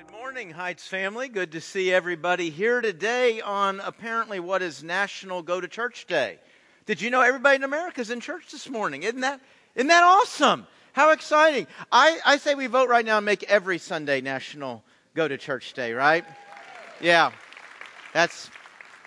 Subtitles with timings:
[0.00, 1.28] Good morning, Heights family.
[1.28, 6.38] Good to see everybody here today on apparently what is National Go to Church Day.
[6.86, 9.02] Did you know everybody in America is in church this morning?
[9.02, 9.42] Isn't that,
[9.74, 10.66] isn't that awesome?
[10.94, 11.66] How exciting.
[11.92, 14.82] I, I say we vote right now and make every Sunday National
[15.14, 16.24] Go to Church Day, right?
[17.02, 17.32] Yeah.
[18.14, 18.48] That's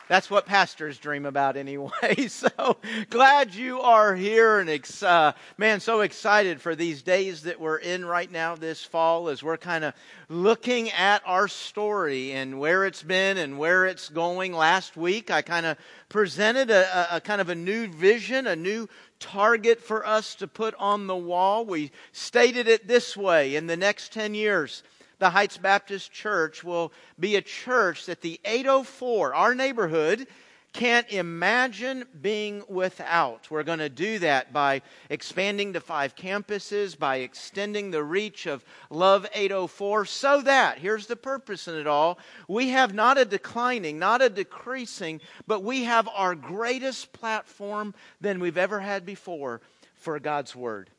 [0.08, 1.92] that's what pastors dream about anyway.
[2.28, 2.78] So
[3.10, 7.78] glad you are here and ex- uh, man, so excited for these days that we're
[7.78, 9.94] in right now this fall as we're kind of
[10.30, 14.52] looking at our story and where it's been and where it's going.
[14.54, 15.78] Last week, I kind of
[16.10, 20.48] presented a, a, a kind of a new vision, a new target for us to
[20.48, 21.66] put on the wall.
[21.66, 24.84] We stated it this way in the next 10 years
[25.24, 30.28] the Heights Baptist Church will be a church that the 804, our neighborhood,
[30.74, 33.50] can't imagine being without.
[33.50, 38.66] We're going to do that by expanding to five campuses, by extending the reach of
[38.90, 43.98] Love 804, so that, here's the purpose in it all, we have not a declining,
[44.00, 49.62] not a decreasing, but we have our greatest platform than we've ever had before
[49.96, 50.90] for God's Word.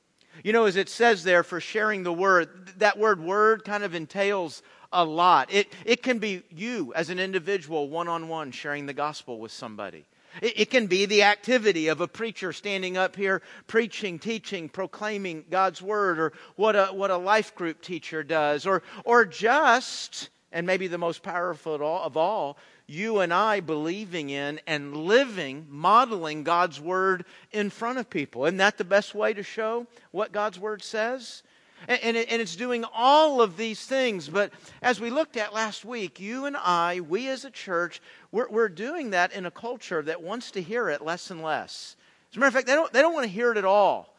[0.42, 3.94] You know, as it says there for sharing the word, that word word kind of
[3.94, 5.52] entails a lot.
[5.52, 9.52] It, it can be you as an individual, one on one, sharing the gospel with
[9.52, 10.05] somebody.
[10.40, 15.44] It, it can be the activity of a preacher standing up here preaching, teaching, proclaiming
[15.50, 20.66] God's word, or what a, what a life group teacher does, or, or just, and
[20.66, 26.80] maybe the most powerful of all, you and I believing in and living, modeling God's
[26.80, 28.46] Word in front of people.
[28.46, 31.42] Isn't that the best way to show what God's Word says?
[31.88, 34.28] And, it's doing all of these things.
[34.28, 38.00] But as we looked at last week, you and I, we as a church,
[38.33, 41.96] we're, we're doing that in a culture that wants to hear it less and less.
[42.30, 44.14] As a matter of fact, they don't, they don't want to hear it at all.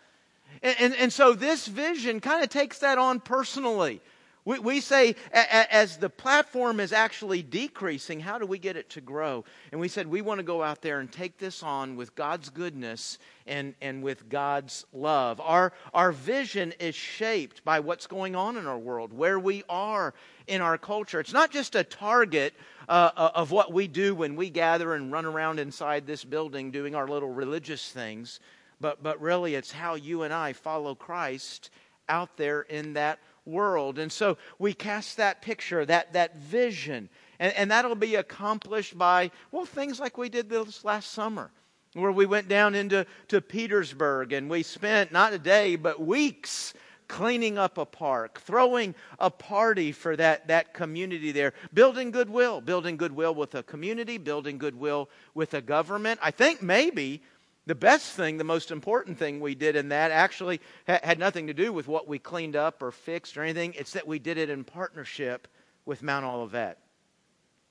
[0.61, 4.01] And, and, and so this vision kind of takes that on personally.
[4.45, 9.01] We, we say, as the platform is actually decreasing, how do we get it to
[9.01, 9.43] grow?
[9.71, 12.51] And we said, we want to go out there and take this on with God's
[12.51, 13.17] goodness
[13.47, 15.41] and, and with God's love.
[15.41, 20.13] Our, our vision is shaped by what's going on in our world, where we are
[20.45, 21.19] in our culture.
[21.19, 22.53] It's not just a target
[22.87, 26.69] uh, uh of what we do when we gather and run around inside this building
[26.69, 28.39] doing our little religious things,
[28.79, 31.71] but, but really it's how you and I follow Christ
[32.07, 33.99] out there in that world.
[33.99, 39.31] And so we cast that picture, that, that vision, and, and that'll be accomplished by,
[39.51, 41.51] well, things like we did this last summer,
[41.93, 46.73] where we went down into to Petersburg and we spent not a day, but weeks
[47.07, 52.97] cleaning up a park, throwing a party for that, that community there, building goodwill, building
[52.97, 56.19] goodwill with a community, building goodwill with a government.
[56.23, 57.21] I think maybe
[57.65, 61.47] the best thing, the most important thing we did in that actually ha- had nothing
[61.47, 63.73] to do with what we cleaned up or fixed or anything.
[63.77, 65.47] It's that we did it in partnership
[65.85, 66.77] with Mount Olivet.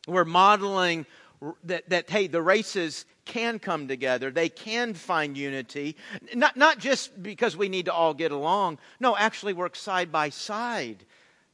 [0.07, 1.07] We're modeling
[1.65, 4.31] that, that hey, the races can come together.
[4.31, 5.97] They can find unity.
[6.35, 8.79] Not, not just because we need to all get along.
[9.01, 11.05] No, actually work side by side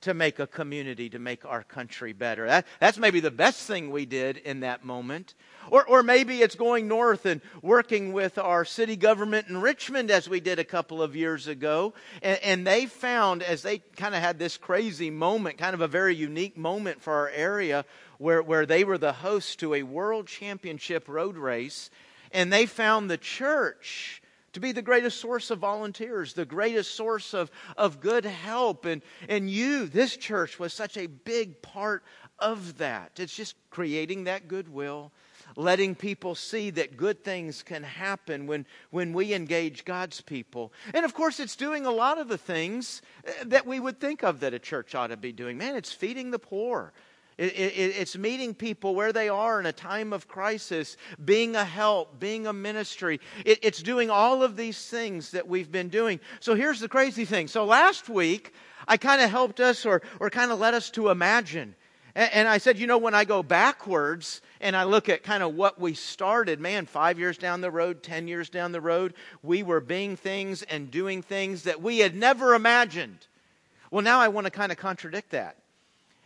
[0.02, 2.46] to make a community, to make our country better.
[2.46, 5.34] That, that's maybe the best thing we did in that moment.
[5.70, 10.28] Or, or maybe it's going north and working with our city government in Richmond as
[10.28, 11.92] we did a couple of years ago.
[12.22, 15.88] And, and they found, as they kind of had this crazy moment, kind of a
[15.88, 17.84] very unique moment for our area,
[18.18, 21.90] where, where they were the host to a world championship road race.
[22.32, 24.19] And they found the church
[24.52, 28.84] to be the greatest source of volunteers, the greatest source of, of good help.
[28.84, 32.02] And, and you, this church, was such a big part
[32.38, 33.12] of that.
[33.18, 35.12] It's just creating that goodwill,
[35.56, 40.72] letting people see that good things can happen when, when we engage God's people.
[40.94, 44.22] And of course, it's doing a lot of the things uh, that we would think
[44.22, 45.58] of that a church ought to be doing.
[45.58, 46.92] Man, it's feeding the poor.
[47.40, 51.64] It, it, it's meeting people where they are in a time of crisis, being a
[51.64, 53.18] help, being a ministry.
[53.46, 56.20] It, it's doing all of these things that we've been doing.
[56.40, 57.48] So here's the crazy thing.
[57.48, 58.52] So last week,
[58.86, 61.74] I kind of helped us or, or kind of led us to imagine.
[62.14, 65.42] And, and I said, you know, when I go backwards and I look at kind
[65.42, 69.14] of what we started, man, five years down the road, 10 years down the road,
[69.42, 73.28] we were being things and doing things that we had never imagined.
[73.90, 75.56] Well, now I want to kind of contradict that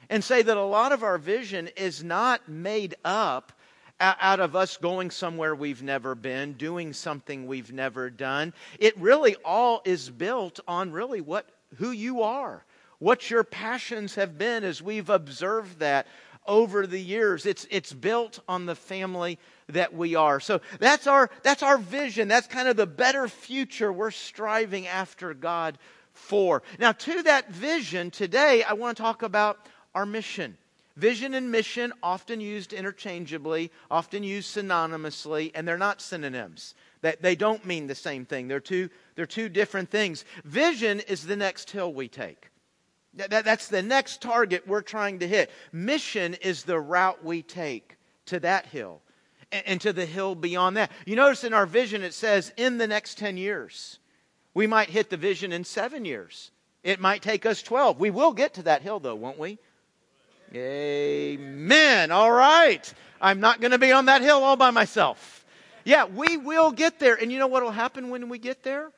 [0.08, 3.52] and say that a lot of our vision is not made up
[4.00, 8.52] out of us going somewhere we've never been, doing something we've never done.
[8.78, 12.64] It really all is built on really what who you are,
[12.98, 16.06] what your passions have been as we've observed that
[16.46, 17.46] over the years.
[17.46, 20.40] It's it's built on the family that we are.
[20.40, 22.28] So that's our that's our vision.
[22.28, 25.78] That's kind of the better future we're striving after God
[26.12, 26.62] for.
[26.78, 29.58] Now to that vision today I want to talk about
[29.94, 30.56] our mission.
[30.96, 36.74] Vision and mission, often used interchangeably, often used synonymously, and they're not synonyms.
[37.00, 38.46] They, they don't mean the same thing.
[38.46, 40.24] They're two, they're two different things.
[40.44, 42.48] Vision is the next hill we take.
[43.14, 45.50] That, that's the next target we're trying to hit.
[45.72, 47.96] Mission is the route we take
[48.26, 49.02] to that hill
[49.50, 50.92] and, and to the hill beyond that.
[51.06, 53.98] You notice in our vision it says in the next 10 years.
[54.52, 56.52] We might hit the vision in seven years.
[56.84, 57.98] It might take us 12.
[57.98, 59.58] We will get to that hill, though, won't we?
[60.54, 62.10] Amen.
[62.10, 62.92] All right.
[63.20, 65.44] I'm not going to be on that hill all by myself.
[65.84, 67.14] Yeah, we will get there.
[67.14, 68.90] And you know what will happen when we get there?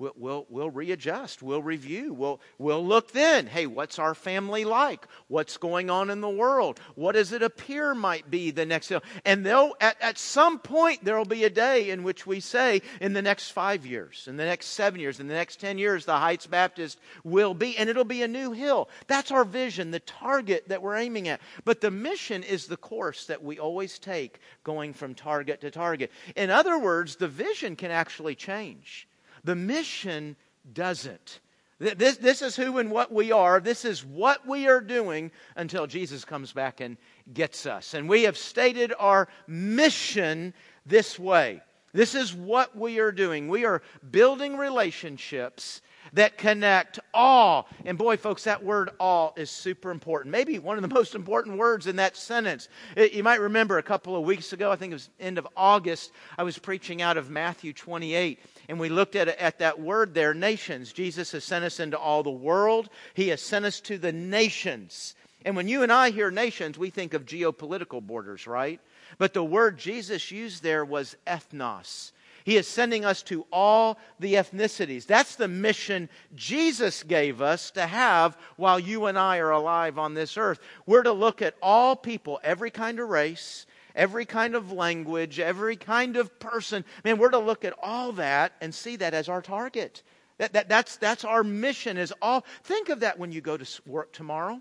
[0.00, 3.46] We'll, we'll, we'll readjust, we'll review, we'll, we'll look then.
[3.46, 5.06] Hey, what's our family like?
[5.28, 6.80] What's going on in the world?
[6.94, 9.02] What does it appear might be the next hill?
[9.24, 12.80] And they'll, at, at some point, there will be a day in which we say,
[13.00, 16.06] in the next five years, in the next seven years, in the next 10 years,
[16.06, 18.88] the Heights Baptist will be, and it'll be a new hill.
[19.06, 21.40] That's our vision, the target that we're aiming at.
[21.64, 26.10] But the mission is the course that we always take going from target to target.
[26.34, 29.06] In other words, the vision can actually change.
[29.44, 30.36] The mission
[30.72, 31.40] doesn't.
[31.78, 33.58] This, this is who and what we are.
[33.58, 36.98] This is what we are doing until Jesus comes back and
[37.32, 37.94] gets us.
[37.94, 40.52] And we have stated our mission
[40.84, 41.62] this way.
[41.92, 43.48] This is what we are doing.
[43.48, 45.80] We are building relationships
[46.12, 47.68] that connect all.
[47.84, 50.32] And boy, folks, that word all is super important.
[50.32, 52.68] Maybe one of the most important words in that sentence.
[52.96, 56.12] You might remember a couple of weeks ago, I think it was end of August,
[56.38, 58.38] I was preaching out of Matthew 28,
[58.70, 60.92] and we looked at, at that word there, nations.
[60.92, 65.16] Jesus has sent us into all the world, He has sent us to the nations.
[65.44, 68.80] And when you and I hear nations, we think of geopolitical borders, right?
[69.18, 72.12] But the word Jesus used there was ethnos.
[72.44, 75.04] He is sending us to all the ethnicities.
[75.04, 80.14] That's the mission Jesus gave us to have while you and I are alive on
[80.14, 80.60] this earth.
[80.86, 85.76] We're to look at all people, every kind of race, every kind of language, every
[85.76, 86.84] kind of person.
[87.04, 90.02] Man, we're to look at all that and see that as our target.
[90.38, 92.44] That, that, that's, that's our mission is all.
[92.64, 94.60] Think of that when you go to work tomorrow.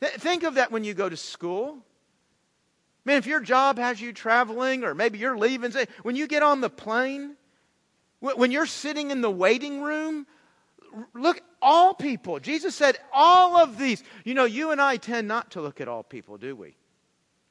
[0.00, 1.78] Think of that when you go to school.
[3.04, 6.42] Man, if your job has you traveling, or maybe you're leaving, say, when you get
[6.42, 7.36] on the plane,
[8.20, 10.26] when you're sitting in the waiting room,
[11.14, 12.38] look, all people.
[12.40, 14.02] Jesus said, all of these.
[14.24, 16.76] You know, you and I tend not to look at all people, do we?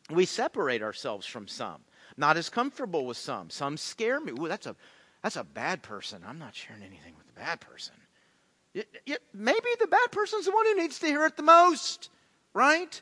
[0.09, 1.81] We separate ourselves from some.
[2.15, 3.49] Not as comfortable with some.
[3.49, 4.31] Some scare me.
[4.31, 4.75] Ooh, that's a,
[5.21, 6.23] that's a bad person.
[6.25, 7.95] I'm not sharing anything with the bad person.
[8.73, 12.09] It, it, maybe the bad person's the one who needs to hear it the most,
[12.53, 13.01] right?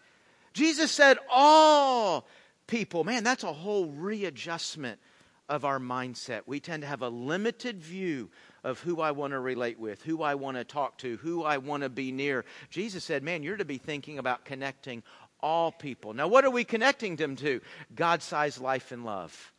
[0.54, 2.28] Jesus said, all
[2.68, 3.04] people.
[3.04, 5.00] Man, that's a whole readjustment
[5.48, 6.42] of our mindset.
[6.46, 8.30] We tend to have a limited view
[8.64, 11.58] of who I want to relate with, who I want to talk to, who I
[11.58, 12.46] want to be near.
[12.72, 15.04] Jesus said, Man, you're to be thinking about connecting
[15.46, 16.16] all people.
[16.16, 17.62] Now, what are we connecting them to?
[17.94, 19.54] God sized life and love.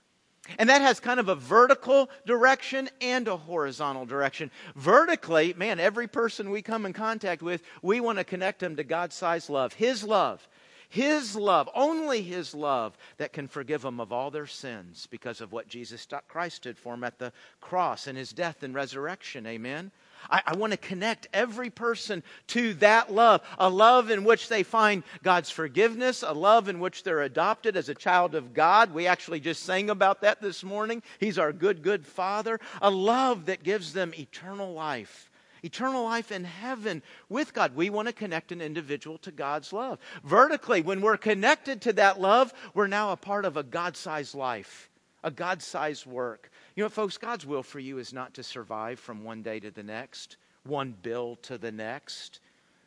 [0.59, 4.51] And that has kind of a vertical direction and a horizontal direction.
[4.75, 8.85] Vertically, man, every person we come in contact with, we want to connect them to
[8.85, 10.47] God sized love, His love.
[10.89, 15.53] His love, only His love, that can forgive them of all their sins because of
[15.53, 19.47] what Jesus Christ did for them at the cross and His death and resurrection.
[19.47, 19.93] Amen.
[20.31, 24.63] I, I, want to connect every person to that love, a love in which they
[24.63, 28.93] find God's forgiveness, a love in which they're adopted as a child of God.
[28.93, 31.03] We actually just sang about that this morning.
[31.21, 32.61] He's our good, good Father.
[32.83, 35.31] A love that gives them eternal life
[35.63, 37.75] eternal life in heaven with God.
[37.75, 39.99] We want to connect an individual to God's love.
[40.23, 44.35] Vertically, when we're connected to that love, we're now a part of a God sized
[44.35, 44.89] life,
[45.25, 46.51] a God sized work.
[46.77, 49.71] You know, folks, God's will for you is not to survive from one day to
[49.71, 52.41] the next, one bill to the next.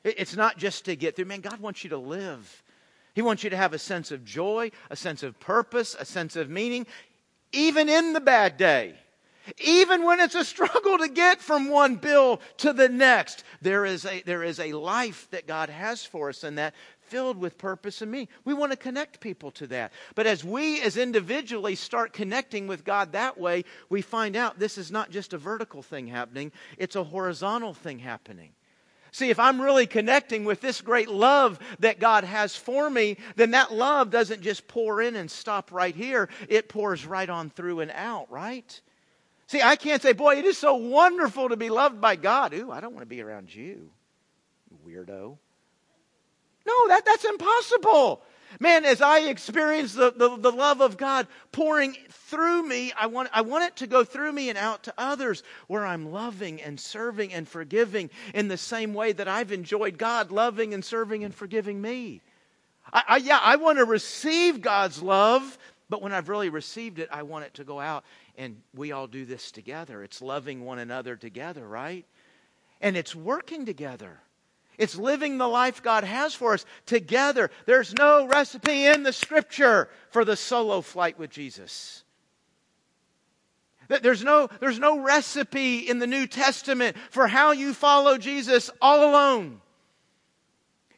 [0.03, 1.25] It's not just to get through.
[1.25, 2.63] Man, God wants you to live.
[3.15, 6.35] He wants you to have a sense of joy, a sense of purpose, a sense
[6.35, 6.85] of meaning,
[7.51, 8.93] even in the bad day.
[9.57, 14.05] Even when it's a struggle to get from one bill to the next, there is
[14.05, 16.75] a, there is a life that God has for us and that
[17.09, 18.27] filled with purpose and meaning.
[18.45, 19.91] We want to connect people to that.
[20.15, 24.77] But as we as individually start connecting with God that way, we find out this
[24.77, 28.51] is not just a vertical thing happening, it's a horizontal thing happening.
[29.11, 33.51] See, if I'm really connecting with this great love that God has for me, then
[33.51, 36.29] that love doesn't just pour in and stop right here.
[36.47, 38.79] It pours right on through and out, right?
[39.47, 42.53] See, I can't say, boy, it is so wonderful to be loved by God.
[42.53, 43.89] Ooh, I don't want to be around you,
[44.87, 45.37] weirdo.
[46.69, 48.21] No, that, that's impossible.
[48.59, 53.29] Man, as I experience the, the, the, love of God pouring through me, I want,
[53.33, 56.79] I want it to go through me and out to others where I'm loving and
[56.79, 61.33] serving and forgiving in the same way that I've enjoyed God loving and serving and
[61.33, 62.21] forgiving me.
[62.91, 65.57] I, I, yeah, I want to receive God's love,
[65.89, 68.03] but when I've really received it, I want it to go out
[68.37, 70.03] and we all do this together.
[70.03, 72.05] It's loving one another together, right?
[72.81, 74.19] And it's working together.
[74.79, 77.51] It's living the life God has for us together.
[77.65, 82.03] There's no recipe in the scripture for the solo flight with Jesus.
[83.89, 89.09] There's no, there's no recipe in the New Testament for how you follow Jesus all
[89.09, 89.61] alone.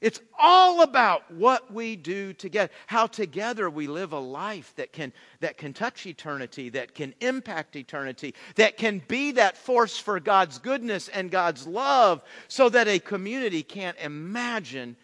[0.01, 5.13] It's all about what we do together, how together we live a life that can,
[5.41, 10.57] that can touch eternity, that can impact eternity, that can be that force for God's
[10.57, 14.95] goodness and God's love, so that a community can't imagine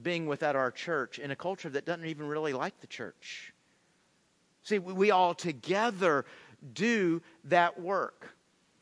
[0.00, 3.52] being without our church in a culture that doesn't even really like the church.
[4.62, 6.24] See, we all together
[6.72, 8.35] do that work.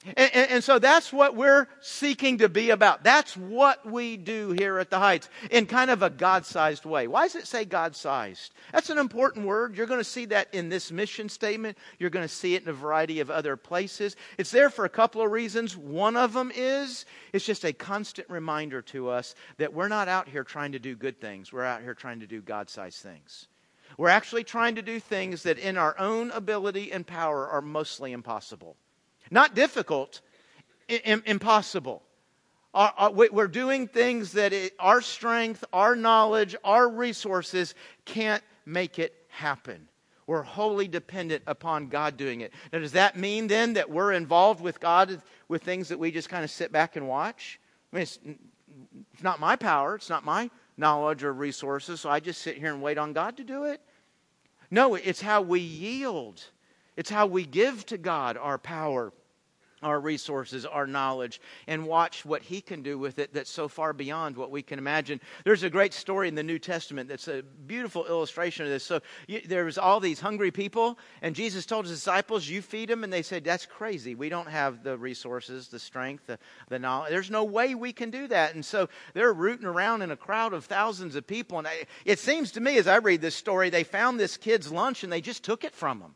[0.04, 3.02] And, and, and, so that's what we're seeking to be about.
[3.02, 7.06] That's what we do here at the Heights in kind of a God sized way.
[7.06, 8.52] Why does it say God sized?
[8.70, 9.76] That's an important word.
[9.76, 11.78] You're going to see that in this mission statement.
[11.98, 14.14] You're going to see it in a variety of other places.
[14.36, 15.74] It's there for a couple of reasons.
[15.74, 20.28] One of them is it's just a constant reminder to us that we're not out
[20.28, 23.48] here trying to do good things, we're out here trying to do God sized things.
[23.96, 28.12] We're actually trying to do things that in our own ability and power are mostly
[28.12, 28.76] impossible.
[29.34, 30.20] Not difficult,
[30.88, 32.04] impossible.
[32.72, 37.74] we're doing things that our strength, our knowledge, our resources
[38.04, 39.88] can't make it happen.
[40.28, 42.52] We're wholly dependent upon God doing it.
[42.72, 46.28] Now, does that mean then that we're involved with God with things that we just
[46.28, 47.58] kind of sit back and watch?
[47.92, 48.20] I mean, it's,
[49.14, 52.72] it's not my power, it's not my knowledge or resources, so I just sit here
[52.72, 53.80] and wait on God to do it.
[54.70, 56.40] No, it's how we yield
[56.96, 59.12] it's how we give to God our power,
[59.84, 63.92] our resources, our knowledge, and watch what He can do with it that's so far
[63.92, 65.20] beyond what we can imagine.
[65.44, 68.84] There's a great story in the New Testament that's a beautiful illustration of this.
[68.84, 72.88] So you, there was all these hungry people, and Jesus told His disciples, "You feed
[72.88, 74.14] them," and they said, "That's crazy.
[74.14, 76.38] We don't have the resources, the strength, the,
[76.68, 77.10] the knowledge.
[77.10, 80.54] There's no way we can do that." And so they're rooting around in a crowd
[80.54, 83.70] of thousands of people, and I, it seems to me, as I read this story,
[83.70, 86.14] they found this kid's lunch and they just took it from him.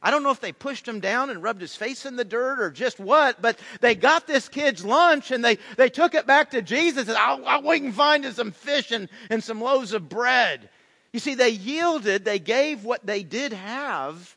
[0.00, 2.60] I don't know if they pushed him down and rubbed his face in the dirt
[2.60, 6.50] or just what, but they got this kid's lunch and they, they took it back
[6.52, 10.08] to Jesus and I'll, I'll, we can find some fish and, and some loaves of
[10.08, 10.68] bread.
[11.12, 14.36] You see, they yielded, they gave what they did have,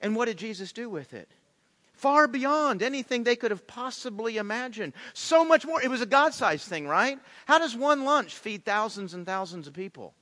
[0.00, 1.28] and what did Jesus do with it?
[1.92, 4.92] Far beyond anything they could have possibly imagined.
[5.14, 5.82] So much more.
[5.82, 7.18] It was a God sized thing, right?
[7.46, 10.14] How does one lunch feed thousands and thousands of people?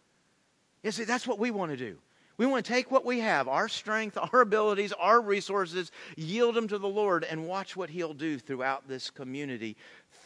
[0.83, 1.99] You see, that's what we want to do.
[2.39, 6.69] We want to take what we have, our strength, our abilities, our resources, yield them
[6.69, 9.77] to the Lord, and watch what He'll do throughout this community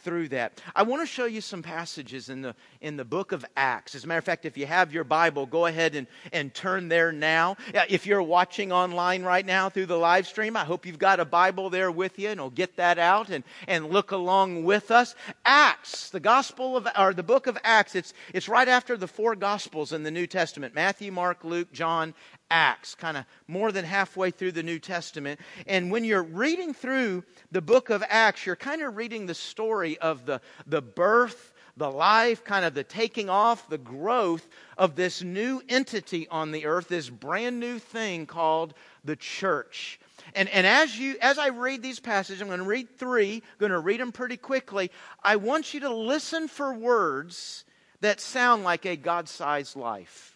[0.03, 0.61] through that.
[0.75, 3.95] I want to show you some passages in the, in the book of Acts.
[3.95, 6.89] As a matter of fact, if you have your Bible, go ahead and, and turn
[6.89, 7.57] there now.
[7.89, 11.25] If you're watching online right now through the live stream, I hope you've got a
[11.25, 15.15] Bible there with you and will get that out and, and look along with us.
[15.45, 19.35] Acts, the gospel of, or the book of Acts, it's, it's right after the four
[19.37, 22.15] gospels in the New Testament Matthew, Mark, Luke, John,
[22.51, 25.41] Acts, kind of more than halfway through the New Testament.
[25.67, 29.99] And when you're reading through the book of Acts, you're kind of reading the story
[29.99, 35.23] of the, the birth, the life, kind of the taking off, the growth of this
[35.23, 40.01] new entity on the earth, this brand new thing called the church.
[40.35, 43.59] And, and as, you, as I read these passages, I'm going to read three, I'm
[43.59, 44.91] going to read them pretty quickly.
[45.23, 47.65] I want you to listen for words
[48.01, 50.30] that sound like a God sized life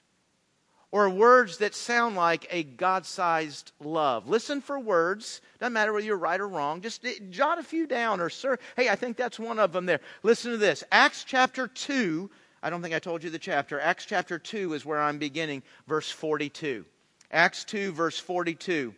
[0.95, 4.29] or words that sound like a God sized love.
[4.29, 5.41] Listen for words.
[5.59, 6.83] Doesn't matter whether you're right or wrong.
[6.83, 9.87] Just eh, jot a few down or, sir, hey, I think that's one of them
[9.87, 9.99] there.
[10.23, 12.31] Listen to this Acts chapter 2.
[12.63, 13.81] I don't think I told you the chapter.
[13.81, 16.85] Acts chapter 2 is where I'm beginning, verse 42.
[17.33, 18.95] Acts 2, verse 42.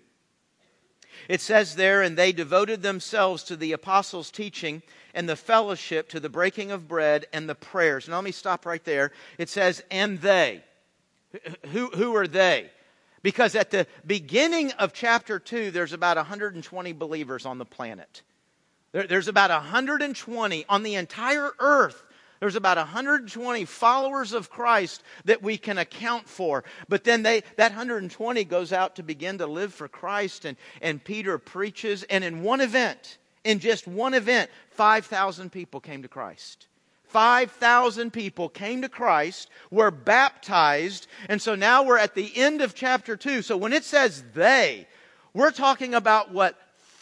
[1.30, 4.82] It says there, and they devoted themselves to the apostles' teaching
[5.14, 8.06] and the fellowship, to the breaking of bread and the prayers.
[8.06, 9.12] Now let me stop right there.
[9.38, 10.62] It says, and they.
[11.73, 12.71] Who, who are they?
[13.23, 18.23] Because at the beginning of chapter 2, there's about 120 believers on the planet.
[18.92, 22.02] There, there's about 120 on the entire earth.
[22.40, 26.64] There's about 120 followers of Christ that we can account for.
[26.88, 31.02] But then they, that 120 goes out to begin to live for Christ, and, and
[31.02, 32.02] Peter preaches.
[32.04, 36.68] And in one event, in just one event, 5,000 people came to Christ.
[37.08, 42.75] 5,000 people came to Christ, were baptized, and so now we're at the end of
[42.75, 43.42] chapter 2.
[43.42, 44.86] So when it says they,
[45.32, 46.58] we're talking about what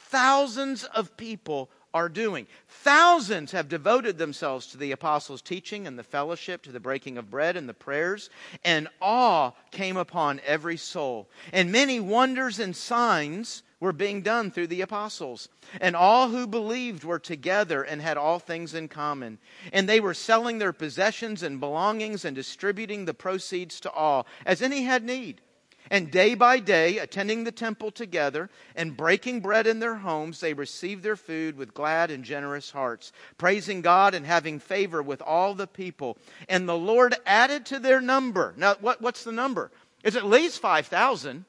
[0.08, 2.49] thousands of people are doing.
[2.68, 7.30] Thousands have devoted themselves to the apostles' teaching and the fellowship, to the breaking of
[7.30, 8.30] bread and the prayers,
[8.64, 11.30] and awe came upon every soul.
[11.52, 15.48] And many wonders and signs were being done through the apostles.
[15.80, 19.38] And all who believed were together and had all things in common.
[19.72, 24.62] And they were selling their possessions and belongings and distributing the proceeds to all, as
[24.62, 25.42] any had need.
[25.90, 30.54] And day by day, attending the temple together and breaking bread in their homes, they
[30.54, 35.54] received their food with glad and generous hearts, praising God and having favor with all
[35.54, 36.16] the people.
[36.48, 38.54] And the Lord added to their number.
[38.56, 39.70] Now, what, what's the number?
[40.02, 41.44] It's at least 5,000.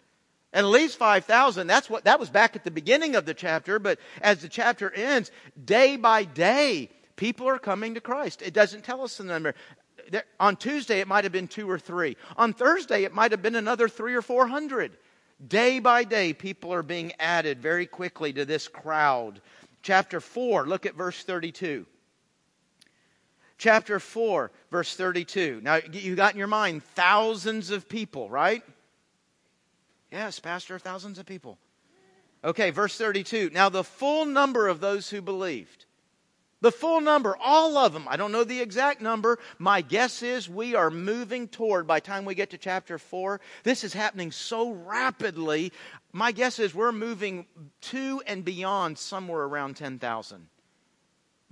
[0.56, 1.68] At least 5,000.
[1.68, 4.90] That's what, that was back at the beginning of the chapter, but as the chapter
[4.90, 5.30] ends,
[5.64, 8.42] day by day, people are coming to Christ.
[8.42, 9.54] It doesn't tell us the number
[10.40, 12.16] on Tuesday it might have been two or three.
[12.38, 14.98] On Thursday it might have been another three or four hundred.
[15.46, 19.42] Day by day, people are being added very quickly to this crowd.
[19.82, 21.86] Chapter 4, look at verse 32.
[23.58, 25.60] Chapter 4, verse 32.
[25.62, 28.64] Now, you got in your mind thousands of people, right?
[30.12, 31.58] Yes, Pastor, thousands of people.
[32.44, 33.50] Okay, verse 32.
[33.54, 35.86] Now, the full number of those who believed
[36.62, 38.08] the full number, all of them.
[38.10, 39.38] I don't know the exact number.
[39.60, 43.84] My guess is we are moving toward, by time we get to chapter 4, this
[43.84, 45.72] is happening so rapidly.
[46.12, 47.46] My guess is we're moving
[47.82, 50.48] to and beyond somewhere around 10,000.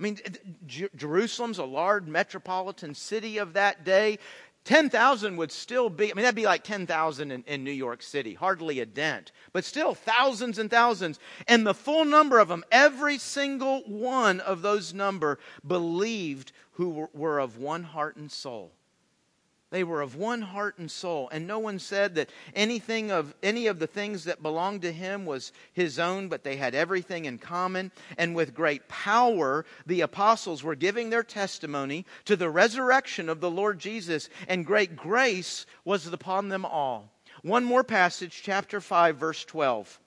[0.00, 0.18] I mean,
[0.66, 4.18] Jerusalem's a large metropolitan city of that day.
[4.64, 8.32] 10,000 would still be, I mean, that'd be like 10,000 in, in, New York City,
[8.32, 11.18] hardly a dent, but still thousands and thousands.
[11.46, 17.10] And the full number of them, every single one of those number believed who were,
[17.12, 18.72] were of one heart and soul.
[19.74, 23.66] They were of one heart and soul, and no one said that anything of any
[23.66, 27.38] of the things that belonged to him was his own, but they had everything in
[27.38, 27.90] common.
[28.16, 33.50] And with great power, the apostles were giving their testimony to the resurrection of the
[33.50, 37.10] Lord Jesus, and great grace was upon them all.
[37.42, 39.98] One more passage, chapter 5, verse 12.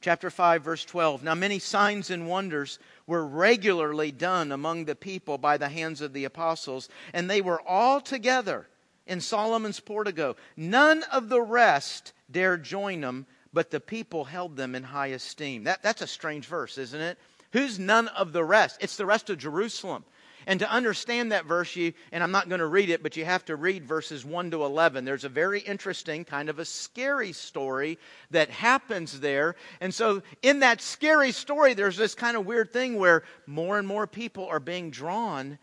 [0.00, 1.22] Chapter 5, verse 12.
[1.22, 6.12] Now, many signs and wonders were regularly done among the people by the hands of
[6.12, 8.66] the apostles, and they were all together
[9.06, 10.36] in Solomon's portico.
[10.56, 15.64] None of the rest dared join them, but the people held them in high esteem.
[15.64, 17.18] That, that's a strange verse, isn't it?
[17.52, 18.78] Who's none of the rest?
[18.80, 20.04] It's the rest of Jerusalem.
[20.46, 23.24] And to understand that verse, you, and I'm not going to read it, but you
[23.24, 25.04] have to read verses 1 to 11.
[25.04, 27.98] There's a very interesting, kind of a scary story
[28.30, 29.56] that happens there.
[29.80, 33.88] And so, in that scary story, there's this kind of weird thing where more and
[33.88, 35.58] more people are being drawn.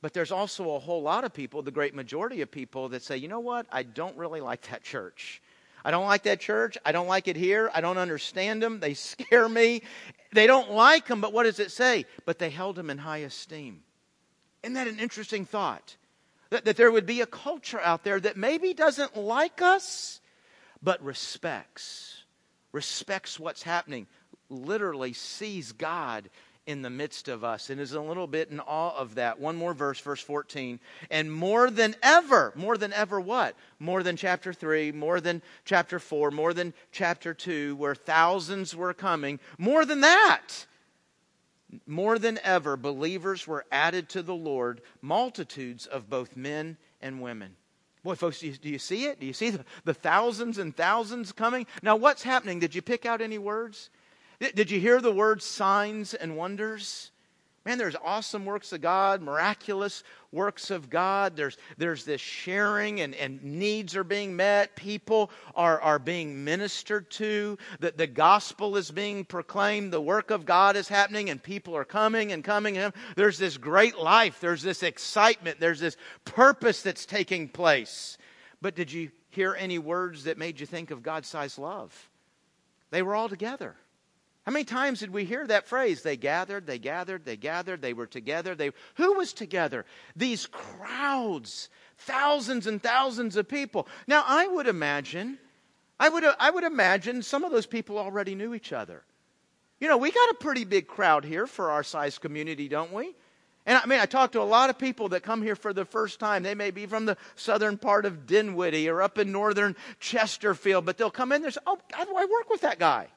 [0.00, 3.16] But there's also a whole lot of people, the great majority of people, that say,
[3.16, 3.66] you know what?
[3.70, 5.42] I don't really like that church.
[5.84, 6.78] I don't like that church.
[6.84, 7.70] I don't like it here.
[7.74, 8.80] I don't understand them.
[8.80, 9.82] They scare me.
[10.32, 12.06] They don't like them, but what does it say?
[12.24, 13.82] But they held them in high esteem.
[14.62, 15.96] Isn't that an interesting thought?
[16.50, 20.20] That, that there would be a culture out there that maybe doesn't like us,
[20.82, 22.24] but respects,
[22.72, 24.06] respects what's happening,
[24.48, 26.28] literally sees God
[26.66, 29.40] in the midst of us and is a little bit in awe of that.
[29.40, 30.78] One more verse, verse 14.
[31.10, 33.56] And more than ever, more than ever what?
[33.78, 38.94] More than chapter 3, more than chapter 4, more than chapter 2, where thousands were
[38.94, 39.40] coming.
[39.58, 40.66] More than that,
[41.86, 47.56] more than ever, believers were added to the Lord, multitudes of both men and women.
[48.02, 49.20] Boy, folks, do you, do you see it?
[49.20, 51.66] Do you see the, the, thousands and thousands coming?
[51.82, 52.58] Now, what's happening?
[52.58, 53.90] Did you pick out any words?
[54.40, 57.09] Did, did you hear the words signs and wonders?
[57.66, 61.36] Man, there's awesome works of God, miraculous works of God.
[61.36, 64.76] There's, there's this sharing, and, and needs are being met.
[64.76, 67.58] People are, are being ministered to.
[67.80, 69.92] The, the gospel is being proclaimed.
[69.92, 72.80] The work of God is happening, and people are coming and coming.
[73.14, 74.40] There's this great life.
[74.40, 75.60] There's this excitement.
[75.60, 78.16] There's this purpose that's taking place.
[78.62, 82.08] But did you hear any words that made you think of God sized love?
[82.90, 83.76] They were all together.
[84.46, 86.02] How many times did we hear that phrase?
[86.02, 88.54] They gathered, they gathered, they gathered, they were together.
[88.54, 89.84] They, who was together?
[90.16, 93.86] These crowds, thousands and thousands of people.
[94.06, 95.38] Now, I would imagine,
[95.98, 99.02] I would, I would imagine some of those people already knew each other.
[99.78, 103.14] You know, we got a pretty big crowd here for our size community, don't we?
[103.66, 105.84] And I mean, I talk to a lot of people that come here for the
[105.84, 106.42] first time.
[106.42, 110.96] They may be from the southern part of Dinwiddie or up in northern Chesterfield, but
[110.96, 113.08] they'll come in there and say, Oh, I work with that guy?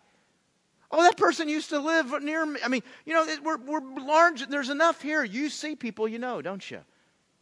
[0.95, 2.59] Oh, that person used to live near me.
[2.63, 4.47] I mean, you know, we're, we're large.
[4.47, 5.23] There's enough here.
[5.23, 6.81] You see people you know, don't you?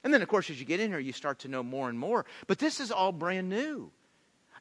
[0.06, 2.00] And then, of course, as you get in here, you start to know more and
[2.00, 2.26] more.
[2.48, 3.92] But this is all brand new.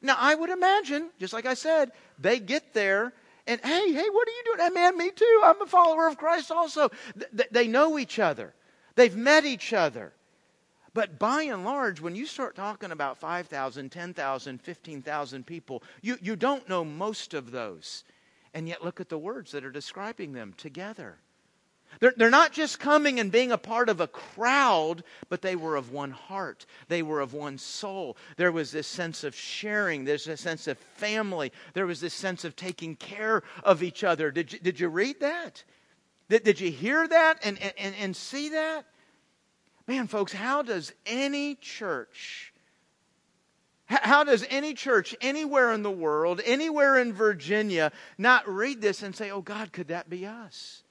[0.01, 3.13] Now, I would imagine, just like I said, they get there
[3.47, 4.59] and, hey, hey, what are you doing?
[4.59, 5.41] Hey, man, me too.
[5.41, 6.89] I'm a follower of Christ also.
[7.17, 8.53] Th- they know each other,
[8.95, 10.11] they've met each other.
[10.93, 16.35] But by and large, when you start talking about 5,000, 10,000, 15,000 people, you, you
[16.35, 18.03] don't know most of those.
[18.53, 21.17] And yet, look at the words that are describing them together.
[21.99, 25.75] They're, they're not just coming and being a part of a crowd, but they were
[25.75, 26.65] of one heart.
[26.87, 28.17] They were of one soul.
[28.37, 30.05] There was this sense of sharing.
[30.05, 31.51] There's a sense of family.
[31.73, 34.31] There was this sense of taking care of each other.
[34.31, 35.63] Did you, did you read that?
[36.29, 38.85] Did, did you hear that and, and, and see that?
[39.87, 42.50] Man, folks, how does any church
[43.91, 49.15] how does any church anywhere in the world, anywhere in Virginia, not read this and
[49.15, 50.83] say, oh, God, could that be us?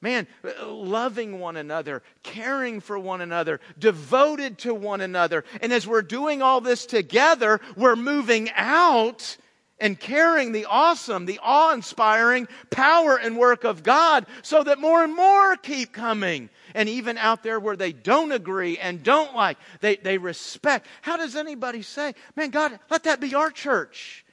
[0.00, 0.26] Man,
[0.62, 5.44] loving one another, caring for one another, devoted to one another.
[5.62, 9.38] And as we're doing all this together, we're moving out
[9.80, 15.02] and carrying the awesome, the awe inspiring power and work of God so that more
[15.02, 16.48] and more keep coming.
[16.74, 20.86] And even out there where they don't agree and don't like, they, they respect.
[21.02, 24.24] How does anybody say, man, God, let that be our church?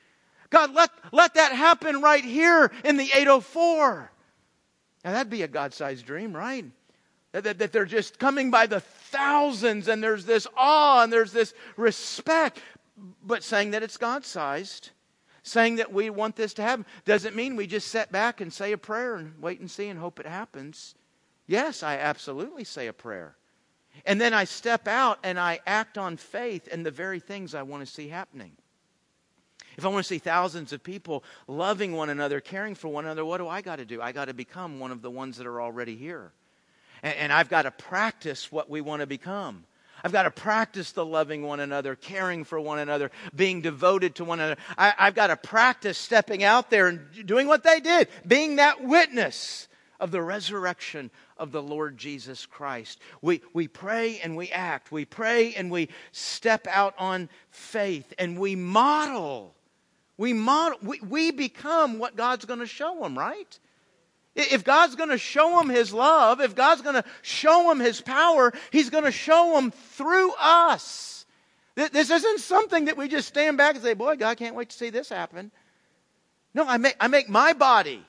[0.50, 4.12] God, let, let that happen right here in the 804.
[5.04, 6.66] Now, that'd be a God sized dream, right?
[7.32, 11.32] That, that, that, they're just coming by the thousands and there's this awe and there's
[11.32, 12.62] this respect.
[13.24, 14.92] But saying that it's God sized,
[15.44, 18.72] saying that we want this to happen, doesn't mean we just sit back and say
[18.72, 20.96] a prayer and wait and see and hope it happens.
[21.48, 23.36] Yes, I absolutely say a prayer.
[24.06, 27.64] And then I step out and I act on faith in the very things I
[27.64, 28.52] want to see happening.
[29.78, 33.26] If I want to see thousands of people loving one another, caring for one another,
[33.26, 34.02] what do I got to do?
[34.02, 36.32] I got to become one of the ones that are already here.
[37.04, 39.64] And, and I've got to practice what we want to become.
[40.04, 44.26] I've got to practice the loving one another, caring for one another, being devoted to
[44.26, 44.62] one another.
[44.78, 48.84] I, have got to practice stepping out there and doing what they did, being that
[48.84, 49.68] witness
[50.00, 53.00] of the resurrection of the Lord Jesus Christ.
[53.22, 54.92] We, we pray and we act.
[54.92, 59.56] We pray and we step out on faith and we model
[60.22, 63.60] we, model, we, we become what God's going to show them, right?
[64.36, 68.02] If God's going to show them His love, if God's going to show them His
[68.02, 71.26] power, He's going to show them through us.
[71.76, 74.78] This isn't something that we just stand back and say, Boy, God can't wait to
[74.78, 75.52] see this happen.
[76.54, 78.06] No, I make, I make my body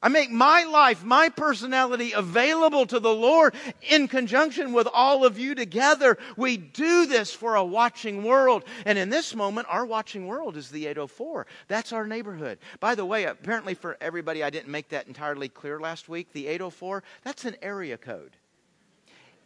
[0.00, 3.54] I make my life, my personality available to the Lord
[3.90, 6.18] in conjunction with all of you together.
[6.36, 8.62] We do this for a watching world.
[8.84, 11.48] And in this moment, our watching world is the 804.
[11.66, 12.58] That's our neighborhood.
[12.78, 16.32] By the way, apparently for everybody, I didn't make that entirely clear last week.
[16.32, 18.36] The 804, that's an area code.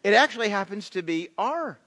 [0.04, 1.78] It actually happens to be our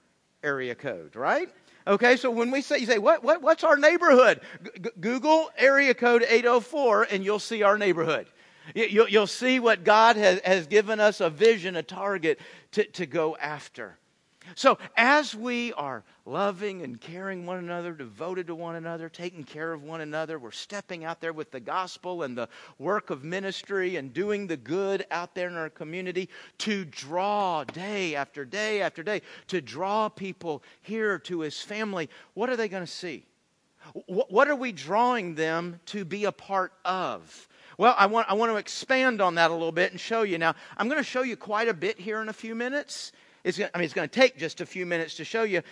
[0.42, 1.48] area code, right?
[1.86, 4.40] Okay, so when we say, you say, what, what, what's our neighborhood?
[4.64, 8.26] G- Google area code 804 and you'll see our neighborhood.
[8.74, 12.40] You'll see what God has, has given us a vision, a target
[12.72, 13.98] to, to go after.
[14.54, 19.72] So, as we are loving and caring one another, devoted to one another, taking care
[19.72, 22.48] of one another, we're stepping out there with the gospel and the
[22.78, 28.14] work of ministry and doing the good out there in our community to draw day
[28.14, 32.08] after day after day, to draw people here to his family.
[32.34, 33.26] What are they going to see?
[34.06, 37.48] What are we drawing them to be a part of?
[37.78, 40.38] Well, I want, I want to expand on that a little bit and show you.
[40.38, 43.12] Now, I'm going to show you quite a bit here in a few minutes.
[43.44, 45.62] It's, I mean, it's going to take just a few minutes to show you.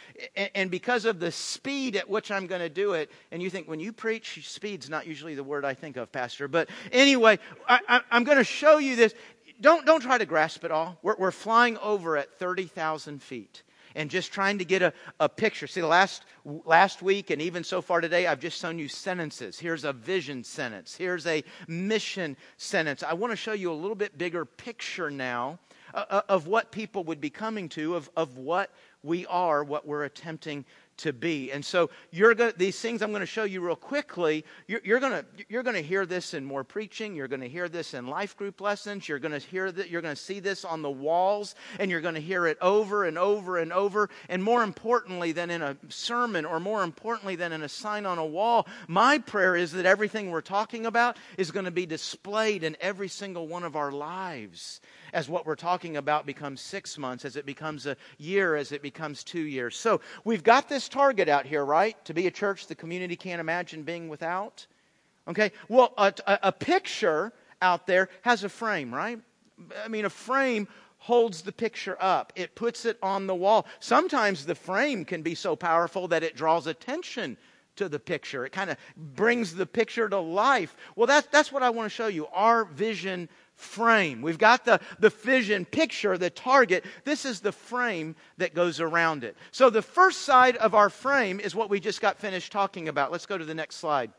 [0.55, 3.67] And, because of the speed at which I'm going to do it, and you think
[3.67, 6.47] when you preach, speed's not usually the word I think of, Pastor.
[6.47, 9.13] But anyway, I, am going to show you this.
[9.61, 10.99] Don't, don't try to grasp it all.
[11.03, 13.64] We're, we're flying over at 30,000 feet
[13.95, 15.67] and just trying to get a, a picture.
[15.67, 19.59] See, last, last week and even so far today, I've just shown you sentences.
[19.59, 23.03] Here's a vision sentence, here's a mission sentence.
[23.03, 25.59] I want to show you a little bit bigger picture now
[25.93, 28.71] uh, uh of what people would be coming to, of, of what
[29.03, 30.65] we are, what we're attempting
[30.99, 31.53] to be.
[31.53, 34.45] And so you're going these things I'm going to show you real quickly.
[34.67, 37.15] You're, you're going to you're going to hear this in more preaching.
[37.15, 39.09] You're going to hear this in life group lessons.
[39.09, 39.91] You're going to hear that.
[39.91, 43.05] You're going to see this on the walls, and you're going to hear it over
[43.05, 44.09] and over and over.
[44.29, 48.19] And more importantly than in a sermon, or more importantly than in a sign on
[48.19, 52.65] a wall, my prayer is that everything we're talking about is going to be displayed
[52.65, 54.81] in every single one of our lives
[55.15, 58.83] as what we're talking about becomes six months, as it becomes a year, as it
[58.83, 59.77] becomes two years.
[59.77, 61.97] So we've got this target out here, right?
[62.05, 64.67] To be a church the community can't imagine being without.
[65.29, 65.53] Okay?
[65.69, 69.21] Well, a, a, picture out there has a frame, right?
[69.83, 70.67] I mean, a frame
[70.99, 73.67] holds the picture up, it puts it on the wall.
[73.79, 77.37] Sometimes the frame can be so powerful that it draws attention
[77.77, 78.47] to the picture.
[78.47, 80.77] It kind of brings the picture to life.
[80.97, 84.23] Well, that's, that's what I want to show you our vision frame.
[84.23, 86.85] We've got the, the vision picture, the target.
[87.05, 89.37] This is the frame that goes around it.
[89.53, 93.13] So the first side of our frame is what we just got finished talking about.
[93.13, 94.13] Let's go to the next slide.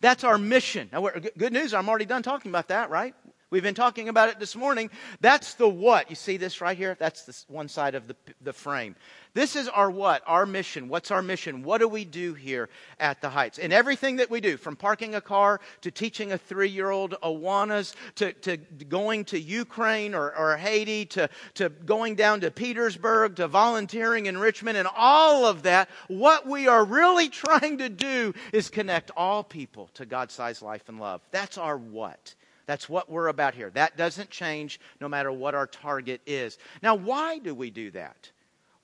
[0.00, 0.88] That's our mission.
[0.92, 3.14] Now, good news, I'm already done talking about that, right?
[3.50, 4.90] We've been talking about it this morning.
[5.20, 6.10] That's the what.
[6.10, 6.96] You see this right here?
[6.98, 8.96] That's the one side of the, the frame.
[9.34, 10.22] This is our what?
[10.28, 10.88] Our mission.
[10.88, 11.64] What's our mission?
[11.64, 12.68] What do we do here
[13.00, 13.58] at the Heights?
[13.58, 17.16] In everything that we do, from parking a car to teaching a three year old
[17.20, 23.34] Awanas to, to going to Ukraine or, or Haiti to, to going down to Petersburg
[23.36, 28.34] to volunteering in Richmond and all of that, what we are really trying to do
[28.52, 31.22] is connect all people to God sized life and love.
[31.32, 32.36] That's our what.
[32.66, 33.70] That's what we're about here.
[33.70, 36.56] That doesn't change no matter what our target is.
[36.82, 38.30] Now, why do we do that?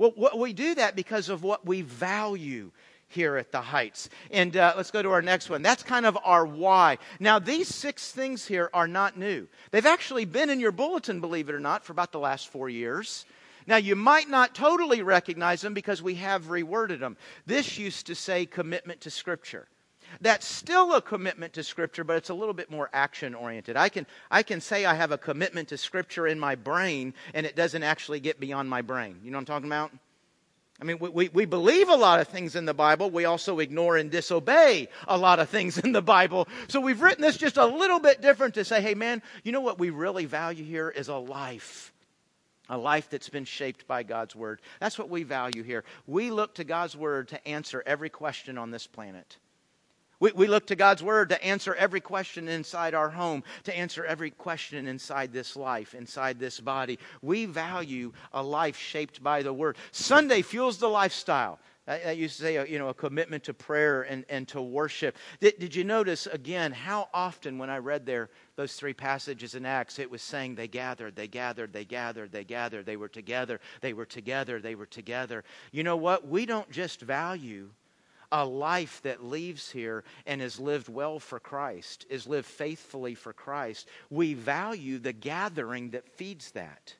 [0.00, 2.70] Well, we do that because of what we value
[3.08, 4.08] here at the Heights.
[4.30, 5.60] And uh, let's go to our next one.
[5.60, 6.96] That's kind of our why.
[7.18, 9.46] Now, these six things here are not new.
[9.72, 12.70] They've actually been in your bulletin, believe it or not, for about the last four
[12.70, 13.26] years.
[13.66, 17.18] Now, you might not totally recognize them because we have reworded them.
[17.44, 19.68] This used to say commitment to Scripture.
[20.20, 23.76] That's still a commitment to Scripture, but it's a little bit more action oriented.
[23.76, 27.46] I can, I can say I have a commitment to Scripture in my brain, and
[27.46, 29.20] it doesn't actually get beyond my brain.
[29.22, 29.92] You know what I'm talking about?
[30.80, 33.10] I mean, we, we believe a lot of things in the Bible.
[33.10, 36.48] We also ignore and disobey a lot of things in the Bible.
[36.68, 39.60] So we've written this just a little bit different to say, hey, man, you know
[39.60, 41.92] what we really value here is a life.
[42.70, 44.62] A life that's been shaped by God's Word.
[44.78, 45.84] That's what we value here.
[46.06, 49.36] We look to God's Word to answer every question on this planet.
[50.20, 54.04] We, we look to God's Word to answer every question inside our home, to answer
[54.04, 56.98] every question inside this life, inside this body.
[57.22, 59.76] We value a life shaped by the Word.
[59.92, 61.58] Sunday fuels the lifestyle.
[61.90, 65.16] I, used to say, uh, you know, a commitment to prayer and, and to worship.
[65.40, 69.66] Did, did you notice, again, how often when I read there those three passages in
[69.66, 73.58] Acts, it was saying they gathered, they gathered, they gathered, they gathered, they were together,
[73.80, 75.42] they were together, they were together.
[75.72, 76.28] You know what?
[76.28, 77.70] We don't just value
[78.32, 83.32] a life that leaves here and is lived well for Christ, is lived faithfully for
[83.32, 86.94] Christ, we value the gathering that feeds that.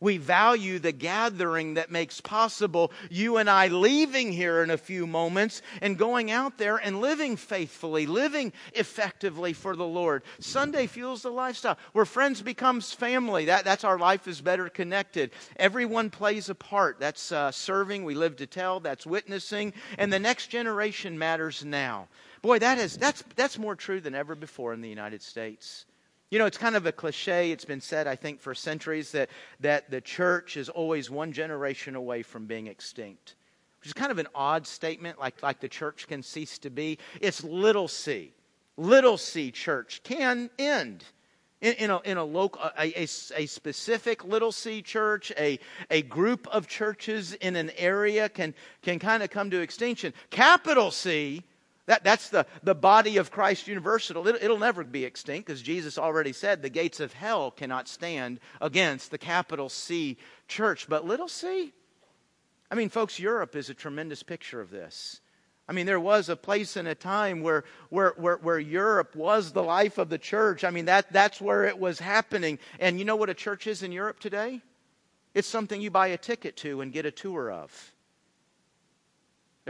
[0.00, 5.06] We value the gathering that makes possible you and I leaving here in a few
[5.06, 10.22] moments and going out there and living faithfully, living effectively for the Lord.
[10.38, 13.44] Sunday fuels the lifestyle where friends becomes family.
[13.44, 15.32] That, that's our life is better connected.
[15.56, 16.98] Everyone plays a part.
[16.98, 18.04] That's uh, serving.
[18.04, 18.80] We live to tell.
[18.80, 19.74] That's witnessing.
[19.98, 22.08] And the next generation matters now.
[22.40, 25.84] Boy, that is, that's, that's more true than ever before in the United States.
[26.30, 27.50] You know, it's kind of a cliche.
[27.50, 31.96] It's been said, I think, for centuries that, that the church is always one generation
[31.96, 33.34] away from being extinct,
[33.80, 36.98] which is kind of an odd statement, like, like the church can cease to be.
[37.20, 38.32] It's little c.
[38.76, 41.04] Little c church can end.
[41.60, 45.58] In, in, a, in a, local, a, a, a, specific little c church, a,
[45.90, 50.14] a group of churches in an area can, can kind of come to extinction.
[50.30, 51.42] Capital C
[51.90, 54.24] that, that's the, the body of Christ universal.
[54.24, 58.38] It'll, it'll never be extinct because Jesus already said the gates of hell cannot stand
[58.60, 60.86] against the capital C church.
[60.88, 61.72] But little c?
[62.70, 65.20] I mean, folks, Europe is a tremendous picture of this.
[65.68, 69.50] I mean, there was a place and a time where, where, where, where, Europe was
[69.50, 70.62] the life of the church.
[70.62, 72.60] I mean, that, that's where it was happening.
[72.78, 74.62] And you know what a church is in Europe today?
[75.34, 77.92] It's something you buy a ticket to and get a tour of.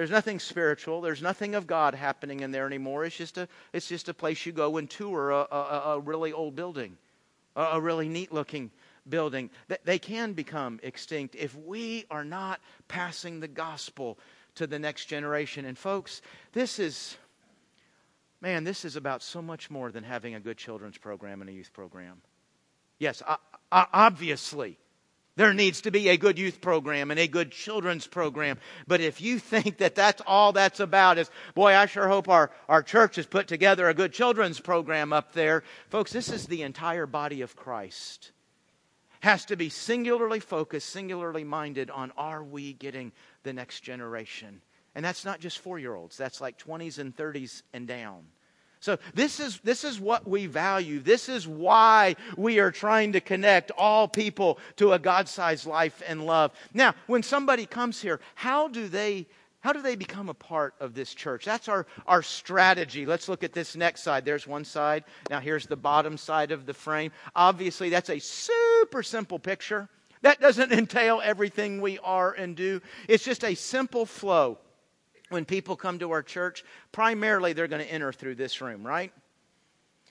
[0.01, 1.03] There's nothing spiritual.
[1.03, 3.05] There's nothing of God happening in there anymore.
[3.05, 6.33] It's just a, it's just a place you go and tour a, a, a really
[6.33, 6.97] old building,
[7.55, 8.71] a, a really neat looking
[9.07, 9.51] building.
[9.85, 14.19] They can become extinct if we are not passing the gospel
[14.55, 15.67] to the next generation.
[15.67, 16.23] And folks,
[16.55, 17.19] this is,
[18.41, 21.53] man, this is about so much more than having a good children's program and a
[21.53, 22.23] youth program.
[22.99, 23.23] Yes,
[23.71, 24.79] obviously,
[25.37, 28.59] there needs to be a good youth program and a good children's program.
[28.87, 32.51] But if you think that that's all that's about is, boy, I sure hope our,
[32.69, 35.63] our church has put together a good children's program up there.
[35.89, 38.33] Folks, this is the entire body of Christ.
[39.21, 43.13] Has to be singularly focused, singularly minded on are we getting
[43.43, 44.63] the next generation?
[44.95, 48.25] And that's not just four year olds, that's like 20s and 30s and down.
[48.81, 51.01] So this is, this is what we value.
[51.01, 56.25] This is why we are trying to connect all people to a God-sized life and
[56.25, 56.53] love.
[56.73, 59.27] Now, when somebody comes here, how do they
[59.63, 61.45] How do they become a part of this church?
[61.45, 63.05] That's our, our strategy.
[63.05, 64.25] Let's look at this next side.
[64.25, 65.05] There's one side.
[65.29, 67.13] Now, here's the bottom side of the frame.
[67.37, 69.91] Obviously, that's a super simple picture.
[70.23, 74.57] That doesn't entail everything we are and do, it's just a simple flow.
[75.31, 79.13] When people come to our church, primarily they're going to enter through this room, right?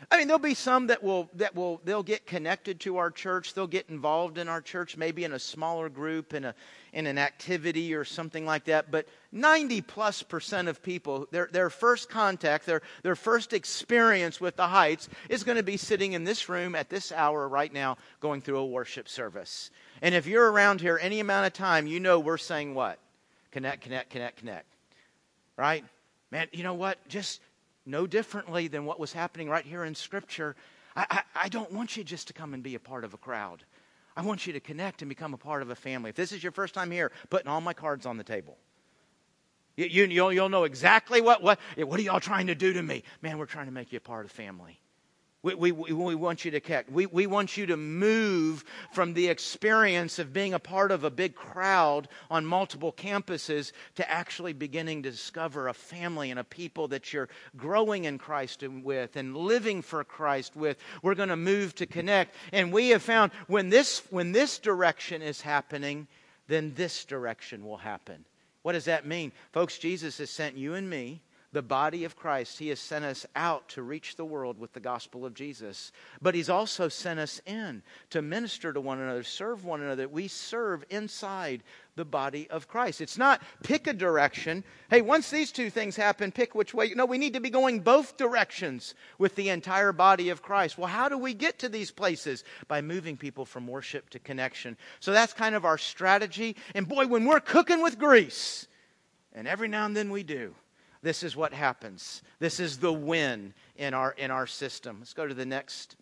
[0.09, 3.53] I mean, there'll be some that will that will they'll get connected to our church.
[3.53, 6.55] They'll get involved in our church, maybe in a smaller group, in a
[6.93, 8.91] in an activity or something like that.
[8.91, 14.55] But ninety plus percent of people, their their first contact, their their first experience with
[14.55, 17.97] the Heights is going to be sitting in this room at this hour right now,
[18.21, 19.69] going through a worship service.
[20.01, 22.99] And if you're around here any amount of time, you know we're saying what?
[23.51, 24.78] Connect, connect, connect, connect.
[25.59, 25.83] Right?
[26.31, 27.05] Man, you know what?
[27.09, 27.41] Just
[27.85, 30.55] no differently than what was happening right here in Scripture.
[30.95, 33.17] I, I, I, don't want you just to come and be a part of a
[33.17, 33.65] crowd.
[34.15, 36.11] I want you to connect and become a part of a family.
[36.11, 38.57] If this is your first time here, putting all my cards on the table.
[39.75, 42.81] You, you, you'll, you'll know exactly what, what, what are y'all trying to do to
[42.81, 43.03] me?
[43.21, 44.78] Man, we're trying to make you a part of family.
[45.41, 46.91] We, we, we want you to connect.
[46.91, 51.09] We, we want you to move from the experience of being a part of a
[51.09, 56.89] big crowd on multiple campuses to actually beginning to discover a family and a people
[56.89, 60.77] that you're growing in Christ with and living for Christ with.
[61.01, 62.35] We're going to move to connect.
[62.51, 66.07] And we have found when this, when this direction is happening,
[66.49, 68.25] then this direction will happen.
[68.63, 69.31] What does that mean?
[69.53, 72.59] Folks, Jesus has sent you and me the body of Christ.
[72.59, 75.91] He has sent us out to reach the world with the gospel of Jesus.
[76.21, 77.81] But He's also sent us in
[78.11, 80.07] to minister to one another, serve one another.
[80.07, 81.63] We serve inside
[81.95, 83.01] the body of Christ.
[83.01, 84.63] It's not pick a direction.
[84.89, 86.93] Hey, once these two things happen, pick which way.
[86.95, 90.77] No, we need to be going both directions with the entire body of Christ.
[90.77, 92.43] Well, how do we get to these places?
[92.67, 94.77] By moving people from worship to connection.
[94.99, 96.55] So that's kind of our strategy.
[96.75, 98.67] And boy, when we're cooking with grease,
[99.33, 100.55] and every now and then we do
[101.01, 102.21] this is what happens.
[102.39, 104.97] This is the win in our in our system.
[104.99, 105.95] Let's go to the next.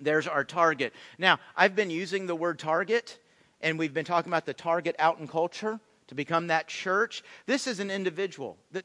[0.00, 0.92] There's our target.
[1.18, 3.18] Now, I've been using the word target,
[3.60, 7.22] and we've been talking about the target out in culture to become that church.
[7.46, 8.58] This is an individual.
[8.72, 8.84] That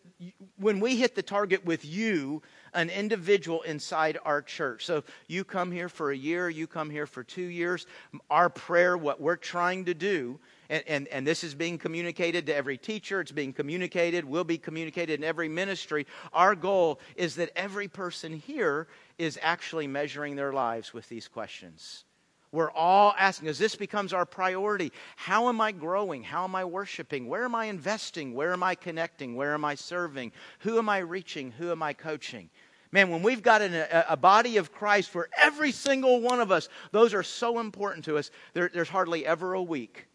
[0.58, 2.42] when we hit the target with you,
[2.74, 4.86] an individual inside our church.
[4.86, 7.86] So you come here for a year, you come here for two years.
[8.30, 12.56] Our prayer, what we're trying to do and, and, and this is being communicated to
[12.56, 16.06] every teacher, it's being communicated, will be communicated in every ministry.
[16.34, 22.04] Our goal is that every person here is actually measuring their lives with these questions.
[22.52, 26.24] We're all asking, as this becomes our priority, how am I growing?
[26.24, 27.28] How am I worshiping?
[27.28, 28.34] Where am I investing?
[28.34, 29.36] Where am I connecting?
[29.36, 30.32] Where am I serving?
[30.60, 31.52] Who am I reaching?
[31.52, 32.50] Who am I coaching?
[32.92, 36.54] Man, when we've got an, a, a, body of Christ for every single one of
[36.54, 38.32] us, those are so important to us.
[38.54, 40.08] There, there's hardly ever a week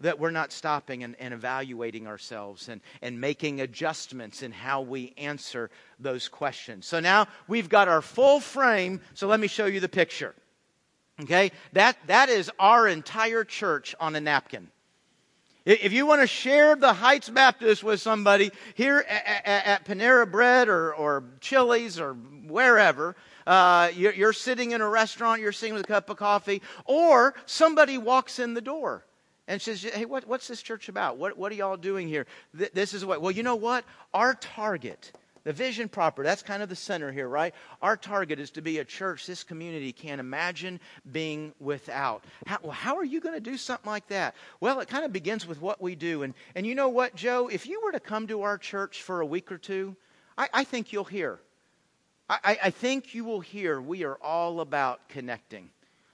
[0.00, 5.12] that we're not stopping and, and, evaluating ourselves and, and making adjustments in how we
[5.16, 6.86] answer those questions.
[6.86, 9.00] So now we've got our full frame.
[9.14, 10.34] So let me show you the picture.
[11.22, 11.52] Okay?
[11.72, 14.68] That, that is our entire church on a napkin.
[15.64, 20.68] If you want to share the Heights Baptist with somebody here at, at, Panera Bread
[20.68, 25.84] or, or Chili's or wherever, uh, you're, you're sitting in a restaurant, you're sitting with
[25.84, 29.04] a cup of coffee, or somebody walks in the door
[29.48, 31.16] and says, Hey, what, what's this church about?
[31.16, 32.26] What, what are y'all doing here?
[32.56, 33.84] Th- this is what, well, you know what?
[34.14, 35.10] Our target,
[35.42, 37.54] the vision proper, that's kind of the center here, right?
[37.82, 40.78] Our target is to be a church this community can't imagine
[41.10, 42.22] being without.
[42.46, 44.36] How, well, how are you going to do something like that?
[44.60, 46.22] Well, it kind of begins with what we do.
[46.22, 47.48] And, and you know what, Joe?
[47.48, 49.96] If you were to come to our church for a week or two,
[50.36, 51.40] I, I think you'll hear.
[52.30, 55.70] I, I think you will hear we are all about connecting.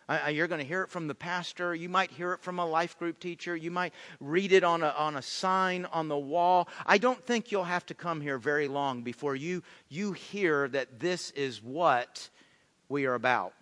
[0.08, 1.74] Uh, you're going to hear it from the pastor.
[1.74, 3.56] You might hear it from a life group teacher.
[3.56, 6.68] You might read it on a, on a sign on the wall.
[6.86, 11.00] I don't think you'll have to come here very long before you, you hear that
[11.00, 12.28] this is what
[12.88, 13.54] we are about.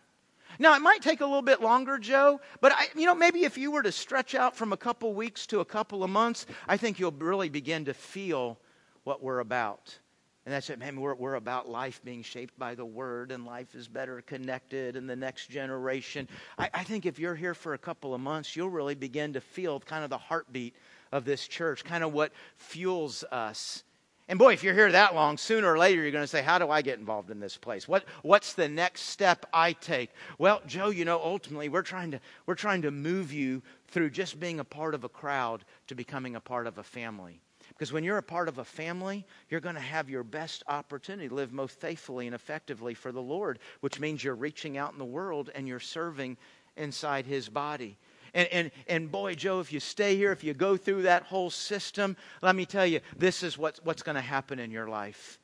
[0.58, 3.56] Now, it might take a little bit longer, Joe, but I, you know, maybe if
[3.56, 6.76] you were to stretch out from a couple weeks to a couple of months, I
[6.76, 8.58] think you'll really begin to feel
[9.04, 9.98] what we're about.
[10.44, 11.00] And that's it, man.
[11.00, 15.06] We're, we're about life being shaped by the Word, and life is better connected in
[15.06, 16.28] the next generation.
[16.58, 19.40] I, I think if you're here for a couple of months, you'll really begin to
[19.40, 20.74] feel kind of the heartbeat
[21.12, 23.84] of this church, kind of what fuels us.
[24.28, 26.58] And boy, if you're here that long, sooner or later you're going to say, How
[26.58, 27.86] do I get involved in this place?
[27.86, 30.10] What, what's the next step I take?
[30.38, 34.40] Well, Joe, you know, ultimately we're trying, to, we're trying to move you through just
[34.40, 37.40] being a part of a crowd to becoming a part of a family.
[37.82, 41.28] Because when you're a part of a family, you're going to have your best opportunity
[41.28, 45.00] to live most faithfully and effectively for the Lord, which means you're reaching out in
[45.00, 46.36] the world and you're serving
[46.76, 47.98] inside His body.
[48.34, 51.50] And, and, and boy, Joe, if you stay here, if you go through that whole
[51.50, 55.40] system, let me tell you, this is what's, what's going to happen in your life.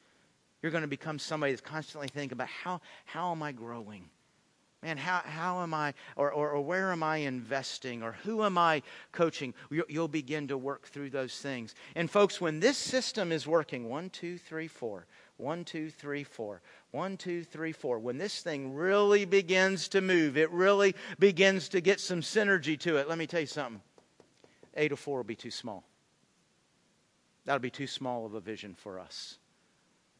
[0.62, 4.04] You're going to become somebody that's constantly thinking about how, how am I growing?
[4.82, 8.56] Man, how, how am I, or, or, or where am I investing, or who am
[8.56, 9.52] I coaching?
[9.88, 11.74] You'll begin to work through those things.
[11.96, 15.06] And folks, when this system is working, one, two, three, four,
[15.38, 16.60] one, two, three, four.
[16.90, 17.98] One, two, three, four.
[17.98, 22.96] When this thing really begins to move, it really begins to get some synergy to
[22.96, 23.08] it.
[23.08, 23.80] Let me tell you something.
[24.74, 25.84] Eight or four will be too small.
[27.44, 29.38] That'll be too small of a vision for us.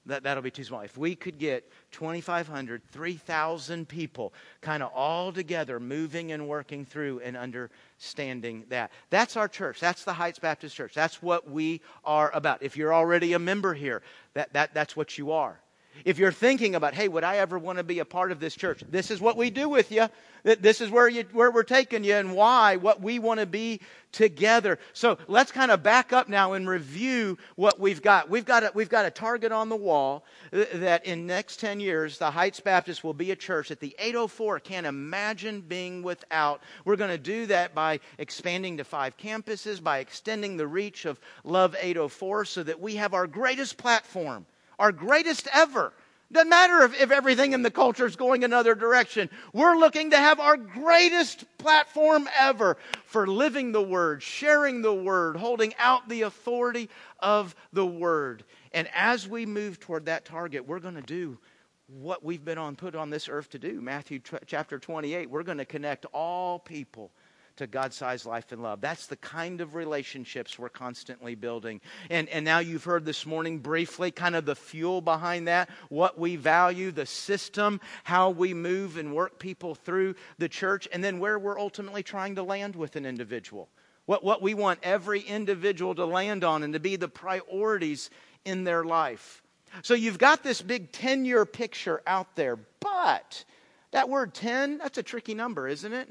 [0.09, 0.80] That, that'll be too small.
[0.80, 4.32] If we could get 2,500, 3,000 people
[4.62, 8.90] kind of all together moving and working through and understanding that.
[9.11, 9.80] That's our church.
[9.80, 10.94] That's the Heights Baptist Church.
[10.94, 12.62] That's what we are about.
[12.62, 14.02] If you're already a member here,
[14.32, 15.61] that, that, that's what you are.
[16.05, 18.55] If you're thinking about, hey, would I ever want to be a part of this
[18.55, 18.82] church?
[18.88, 20.09] This is what we do with you.
[20.44, 23.80] This is where, you, where we're taking you and why, what we want to be
[24.12, 24.78] together.
[24.92, 28.30] So let's kind of back up now and review what we've got.
[28.30, 32.18] We've got a, we've got a target on the wall that in next 10 years,
[32.18, 36.62] the Heights Baptist will be a church that the 804 can't imagine being without.
[36.84, 41.20] We're going to do that by expanding to five campuses, by extending the reach of
[41.44, 44.46] Love 804 so that we have our greatest platform
[44.79, 45.93] our greatest ever.
[46.31, 49.31] Doesn't matter if, if everything in the culture is going another direction.
[49.55, 52.76] We're looking to have our greatest platform ever
[53.07, 58.45] for living the Word, sharing the Word, holding out the authority of the Word.
[58.72, 61.39] And as we move toward that target, we're going to do
[61.87, 63.81] what we've been on put on this earth to do.
[63.81, 65.31] Matthew t- chapter 28.
[65.31, 67.11] We're going to connect all people
[67.59, 68.80] to God sized life and love.
[68.80, 71.80] That's the kind of relationships we're constantly building.
[72.11, 76.18] And, and now you've heard this morning briefly kind of the fuel behind that, what
[76.18, 81.18] we value, the system, how we move and work people through the church, and then
[81.18, 83.68] where we're ultimately trying to land with an individual.
[84.06, 88.09] What, what we want every individual to land on and to be the priorities
[88.44, 89.42] in their life.
[89.82, 93.44] So you've got this big 10 year picture out there, but
[93.90, 96.09] that word 10, that's a tricky number, isn't it?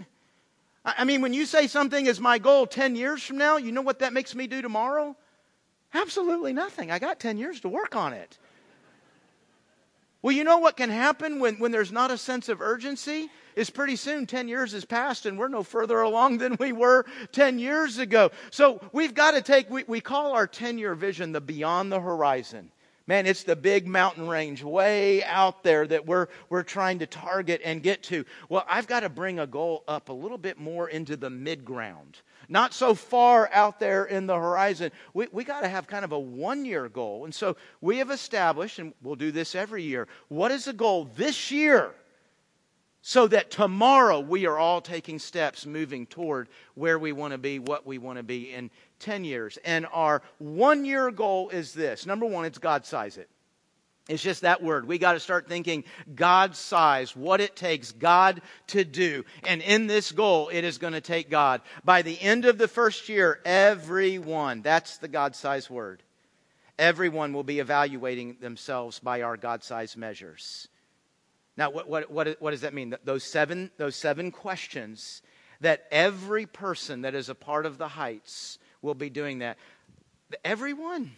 [0.86, 3.82] I mean, when you say something is my goal 10 years from now, you know
[3.82, 5.15] what that makes me do tomorrow?
[5.93, 6.91] Absolutely nothing.
[6.91, 8.38] I got 10 years to work on it.
[10.21, 13.30] Well, you know what can happen when, when there's not a sense of urgency?
[13.55, 17.05] Is pretty soon 10 years has passed and we're no further along than we were
[17.32, 18.32] 10 years ago.
[18.51, 21.99] So we've got to take, we, we call our 10 year vision the beyond the
[21.99, 22.71] horizon.
[23.07, 27.61] Man, it's the big mountain range way out there that we're, we're trying to target
[27.63, 28.25] and get to.
[28.49, 31.63] Well, I've got to bring a goal up a little bit more into the mid
[31.63, 32.19] ground.
[32.49, 34.91] Not so far out there in the horizon.
[35.13, 37.23] We, we got to have kind of a one year goal.
[37.23, 41.09] And so we have established, and we'll do this every year, what is the goal
[41.15, 41.93] this year?
[43.07, 47.57] So that tomorrow we are all taking steps moving toward where we want to be,
[47.57, 49.57] what we want to be in 10 years.
[49.63, 53.29] And our one year goal is this number one, it's God size it.
[54.09, 54.89] It's just that word.
[54.89, 55.85] We got to start thinking
[56.15, 59.23] God size, what it takes God to do.
[59.45, 61.61] And in this goal, it is going to take God.
[61.85, 66.03] By the end of the first year, everyone, that's the God size word,
[66.77, 70.67] everyone will be evaluating themselves by our God size measures.
[71.57, 72.95] Now, what, what, what, what does that mean?
[73.03, 75.23] Those seven, those seven questions
[75.61, 79.57] that every person that is a part of the Heights will be doing that.
[80.45, 81.11] Everyone.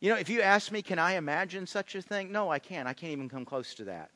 [0.00, 2.32] You know, if you ask me, can I imagine such a thing?
[2.32, 2.88] No, I can't.
[2.88, 4.10] I can't even come close to that.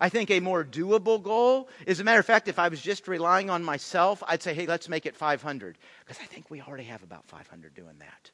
[0.00, 3.08] I think a more doable goal, as a matter of fact, if I was just
[3.08, 5.78] relying on myself, I'd say, hey, let's make it 500.
[6.00, 8.30] Because I think we already have about 500 doing that.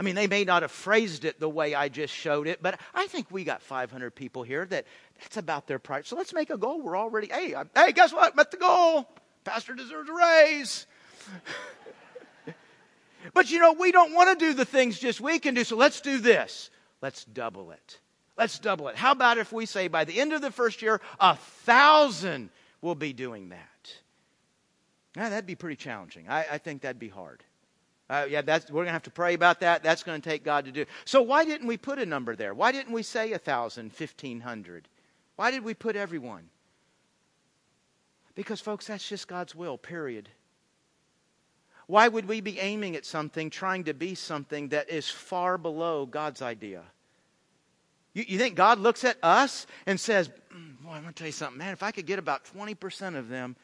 [0.00, 2.80] I mean, they may not have phrased it the way I just showed it, but
[2.94, 4.86] I think we got 500 people here that
[5.20, 6.08] that's about their price.
[6.08, 6.80] So let's make a goal.
[6.80, 8.34] We're already, hey, I, hey, guess what?
[8.34, 9.06] Met the goal.
[9.44, 10.86] Pastor deserves a raise.
[13.34, 15.76] but you know, we don't want to do the things just we can do, so
[15.76, 16.70] let's do this.
[17.02, 17.98] Let's double it.
[18.38, 18.96] Let's double it.
[18.96, 22.48] How about if we say by the end of the first year, a thousand
[22.80, 23.92] will be doing that?
[25.14, 26.26] Now, that'd be pretty challenging.
[26.26, 27.44] I, I think that'd be hard.
[28.10, 29.84] Uh, yeah, that's, we're going to have to pray about that.
[29.84, 30.84] That's going to take God to do.
[31.04, 32.52] So why didn't we put a number there?
[32.52, 34.88] Why didn't we say a thousand, fifteen hundred?
[35.36, 36.48] Why did we put everyone?
[38.34, 40.28] Because, folks, that's just God's will, period.
[41.86, 46.04] Why would we be aiming at something, trying to be something that is far below
[46.04, 46.82] God's idea?
[48.12, 51.28] You, you think God looks at us and says, mm, Boy, I'm going to tell
[51.28, 53.54] you something, man, if I could get about 20% of them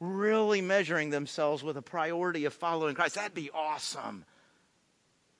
[0.00, 3.14] really measuring themselves with a priority of following Christ.
[3.14, 4.24] That'd be awesome.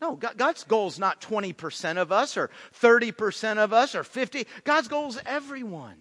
[0.00, 2.50] No, God's goal is not 20% of us or
[2.80, 4.46] 30% of us or 50.
[4.64, 5.96] God's goal is everyone.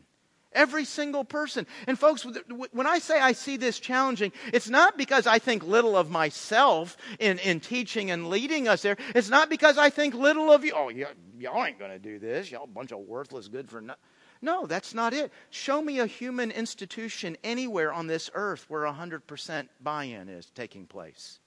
[0.51, 1.67] Every single person.
[1.85, 2.25] And folks,
[2.71, 6.95] when I say I see this challenging, it's not because I think little of myself
[7.19, 8.95] in, in teaching and leading us there.
[9.13, 10.73] It's not because I think little of you.
[10.73, 12.51] Oh, y'all ain't going to do this.
[12.51, 14.01] Y'all a bunch of worthless, good for nothing.
[14.41, 15.31] No, that's not it.
[15.49, 20.86] Show me a human institution anywhere on this earth where 100% buy in is taking
[20.86, 21.39] place.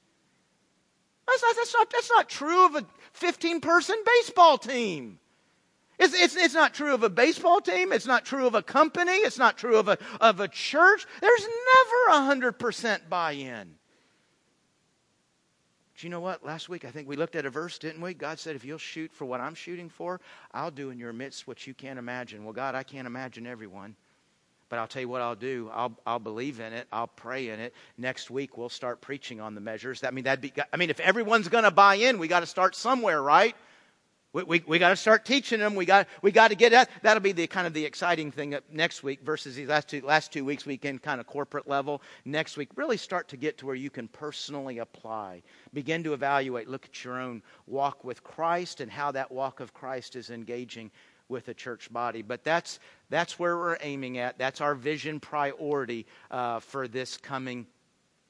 [1.27, 5.19] That's not, that's, not, that's not true of a 15 person baseball team.
[5.99, 7.93] It's, it's, it's not true of a baseball team.
[7.93, 9.13] It's not true of a company.
[9.13, 11.07] It's not true of a, of a church.
[11.21, 11.47] There's
[12.09, 13.75] never 100% buy in.
[15.99, 16.47] But you know what?
[16.47, 18.15] Last week, I think we looked at a verse, didn't we?
[18.15, 20.21] God said, if you'll shoot for what I'm shooting for,
[20.55, 22.45] I'll do in your midst what you can't imagine.
[22.45, 23.97] Well, God, I can't imagine everyone.
[24.69, 25.69] But I'll tell you what I'll do.
[25.75, 26.87] I'll, I'll believe in it.
[26.93, 27.75] I'll pray in it.
[27.97, 30.03] Next week, we'll start preaching on the measures.
[30.03, 32.41] That, I mean, that'd be, I mean, if everyone's going to buy in, we got
[32.41, 33.57] to start somewhere, right?
[34.39, 35.75] We, we, we got to start teaching them.
[35.75, 36.89] We got, we got to get that.
[37.03, 40.33] That'll be the kind of the exciting thing next week versus these last two, last
[40.33, 42.03] two weeks, we can kind of corporate level.
[42.25, 45.43] Next week, really start to get to where you can personally apply.
[45.75, 49.75] Begin to evaluate, look at your own walk with Christ and how that walk of
[49.75, 50.93] Christ is engaging
[51.29, 52.23] with a church body.
[52.23, 52.79] But that's,
[53.11, 54.39] that's where we're aiming at.
[54.39, 57.67] That's our vision priority uh, for this coming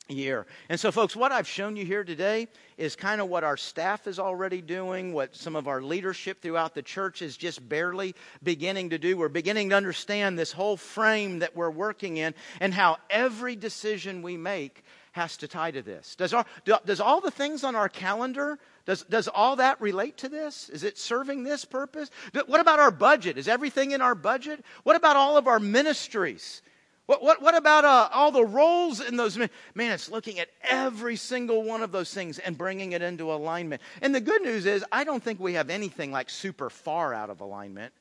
[0.09, 0.47] year.
[0.69, 4.07] And so, folks, what I've shown you here today is kind of what our staff
[4.07, 8.91] is already doing, what some of our leadership throughout the church is just barely beginning
[8.91, 9.17] to do.
[9.17, 14.23] We're beginning to understand this whole frame that we're working in and how every decision
[14.23, 14.83] we make
[15.13, 16.15] has to tie to this.
[16.17, 20.29] Does, our, does all the things on our calendar, does, does all that relate to
[20.29, 20.69] this?
[20.69, 22.11] Is it serving this purpose?
[22.47, 23.37] What about our budget?
[23.37, 24.65] Is everything in our budget?
[24.85, 26.63] What about all of our ministries?
[27.09, 29.39] What, what, what about uh, all the roles in those?
[29.39, 29.49] Men?
[29.75, 33.81] Man, it's looking at every single one of those things and bringing it into alignment.
[34.03, 37.31] And the good news is, I don't think we have anything like super far out
[37.31, 37.95] of alignment.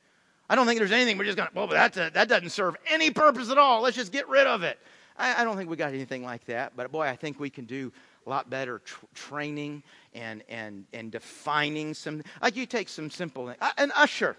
[0.50, 3.10] I don't think there's anything we're just going to, well, that, that doesn't serve any
[3.10, 3.80] purpose at all.
[3.80, 4.78] Let's just get rid of it.
[5.16, 6.76] I, I, don't think we got anything like that.
[6.76, 7.90] But boy, I think we can do
[8.26, 12.22] a lot better tr- training and, and, and defining some.
[12.42, 14.36] Like you take some simple, uh, an usher.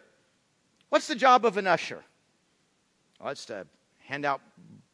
[0.90, 2.04] What's the job of an usher?
[3.20, 3.66] Well, it's to
[3.98, 4.42] hand out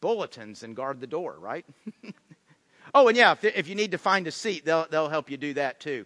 [0.06, 1.66] bulletins and guard the door, right?
[2.94, 5.56] oh, and yeah, if, you need to find a seat, they'll, they'll help you do
[5.56, 6.06] that too.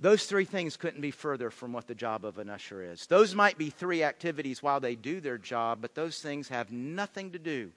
[0.00, 3.04] Those three things couldn't be further from what the job of an usher is.
[3.08, 7.32] Those might be three activities while they do their job, but those things have nothing
[7.32, 7.72] to do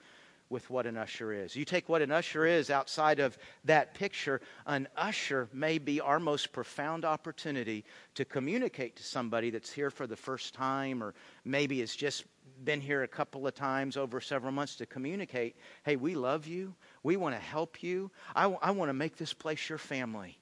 [0.50, 1.58] with what an usher is.
[1.58, 6.22] You take what an usher is outside of that picture, an usher may be our
[6.22, 7.84] most profound opportunity
[8.16, 11.14] to communicate to somebody that's here for the first time or
[11.44, 12.24] maybe is just
[12.64, 16.76] been here a couple of times over several months to communicate hey, we love you.
[17.03, 18.12] We want to help you.
[18.36, 20.38] I, w- I want to make this place your family.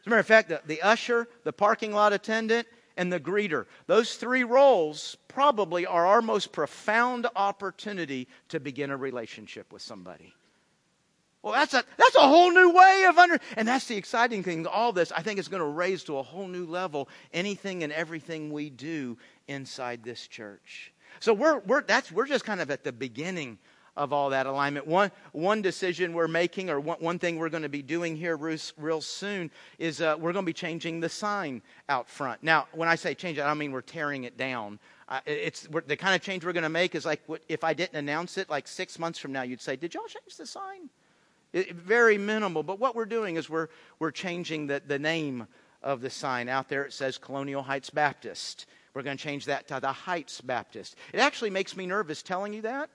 [0.00, 2.66] As a matter of fact, the, the usher, the parking lot attendant,
[2.96, 3.66] and the greeter.
[3.86, 10.34] Those three roles probably are our most profound opportunity to begin a relationship with somebody.
[11.42, 14.66] Well, that's a, that's a whole new way of under, and that's the exciting thing.
[14.66, 17.92] All this, I think, is going to raise to a whole new level anything and
[17.92, 19.16] everything we do
[19.48, 20.92] inside this church.
[21.18, 23.58] So we're, we're, that's, we're just kind of at the beginning
[23.96, 24.86] of all that alignment.
[24.86, 28.36] One, one decision we're making, or one, one thing we're going to be doing here
[28.36, 32.42] real, soon, is uh, we're going to be changing the sign out front.
[32.42, 34.78] Now, when I say change I don't mean we're tearing it down.
[35.08, 37.96] Uh, it's the kind of change we're going to make is like if I didn't
[37.96, 40.88] announce it, like six months from now, you'd say, "Did y'all change the sign?"
[41.52, 42.62] It, very minimal.
[42.62, 45.48] But what we're doing is we're we're changing the, the name
[45.82, 46.84] of the sign out there.
[46.84, 48.66] It says Colonial Heights Baptist.
[48.94, 50.96] We're going to change that to the Heights Baptist.
[51.12, 52.90] It actually makes me nervous telling you that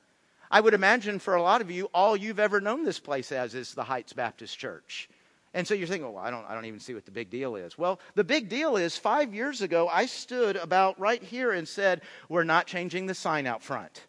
[0.52, 3.56] I would imagine for a lot of you, all you've ever known this place as
[3.56, 5.10] is the Heights Baptist Church.
[5.54, 7.56] And so you're thinking, well, I don't, I don't even see what the big deal
[7.56, 7.78] is.
[7.78, 12.02] Well, the big deal is five years ago, I stood about right here and said,
[12.28, 14.06] we're not changing the sign out front.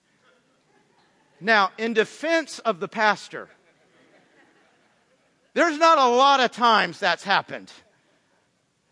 [1.41, 3.49] Now, in defense of the pastor,
[5.55, 7.72] there's not a lot of times that's happened.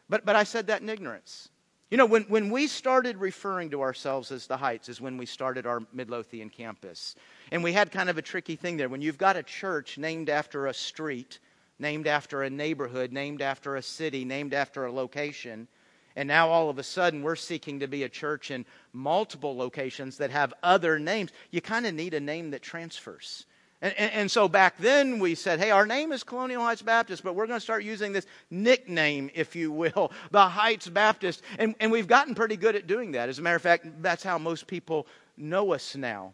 [0.08, 1.48] But, but I said that in ignorance.
[1.94, 5.26] You know, when, when we started referring to ourselves as the Heights, is when we
[5.26, 7.14] started our Midlothian campus.
[7.52, 8.88] And we had kind of a tricky thing there.
[8.88, 11.38] When you've got a church named after a street,
[11.78, 15.68] named after a neighborhood, named after a city, named after a location,
[16.16, 20.16] and now all of a sudden we're seeking to be a church in multiple locations
[20.16, 23.46] that have other names, you kind of need a name that transfers.
[23.84, 27.22] And, and, and, so back then we said, hey, our name is Colonial Heights Baptist,
[27.22, 31.42] but we're going to start using this nickname, if you will, the Heights Baptist.
[31.58, 33.28] And, and we've gotten pretty good at doing that.
[33.28, 35.06] As a matter of fact, that's how most people
[35.36, 36.32] know us now.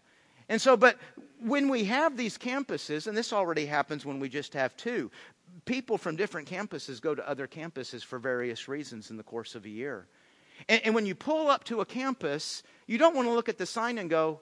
[0.49, 0.97] And so, but
[1.41, 5.11] when we have these campuses, and this already happens when we just have two,
[5.65, 9.65] people from different campuses go to other campuses for various reasons in the course of
[9.65, 10.07] a year.
[10.69, 13.59] And, and when you pull up to a campus, you don't want to look at
[13.59, 14.41] the sign and go,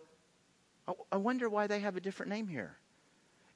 [0.87, 2.77] oh, I wonder why they have a different name here.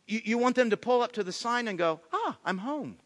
[0.06, 2.96] You, you want them to pull up to the sign and go, ah, I'm home.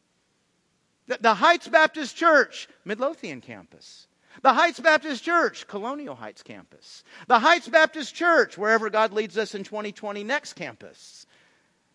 [1.06, 4.06] The, the Heights Baptist Church, Midlothian campus.
[4.42, 7.04] The Heights Baptist Church, Colonial Heights campus.
[7.26, 11.26] The Heights Baptist Church, wherever God leads us in 2020, next campus.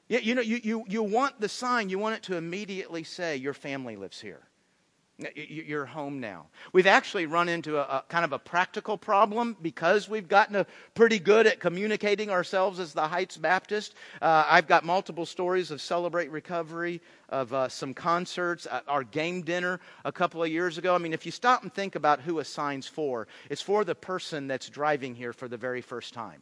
[0.08, 3.38] You, you know, you, you, you want the sign, you want it to immediately say,
[3.38, 4.41] Your family lives here.
[5.36, 6.48] You're home now.
[6.74, 10.66] We've actually run into a, a, kind of a practical problem because we've gotten a,
[10.96, 13.94] pretty good at communicating ourselves as the Heights Baptist.
[14.22, 19.42] Uh, I've got multiple stories of Celebrate Recovery, of uh, some concerts, uh, our game
[19.42, 20.96] dinner a couple of years ago.
[20.96, 24.48] I mean, if you stop and think about who assigns for, it's for the person
[24.48, 26.42] that's driving here for the very first time.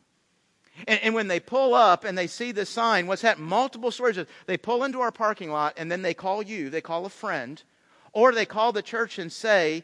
[0.88, 3.48] And, and, when they pull up and they see the sign, what's happened?
[3.48, 4.18] Multiple stories.
[4.46, 7.62] They pull into our parking lot and then they call you, they call a friend,
[8.20, 9.82] or they call the church and say,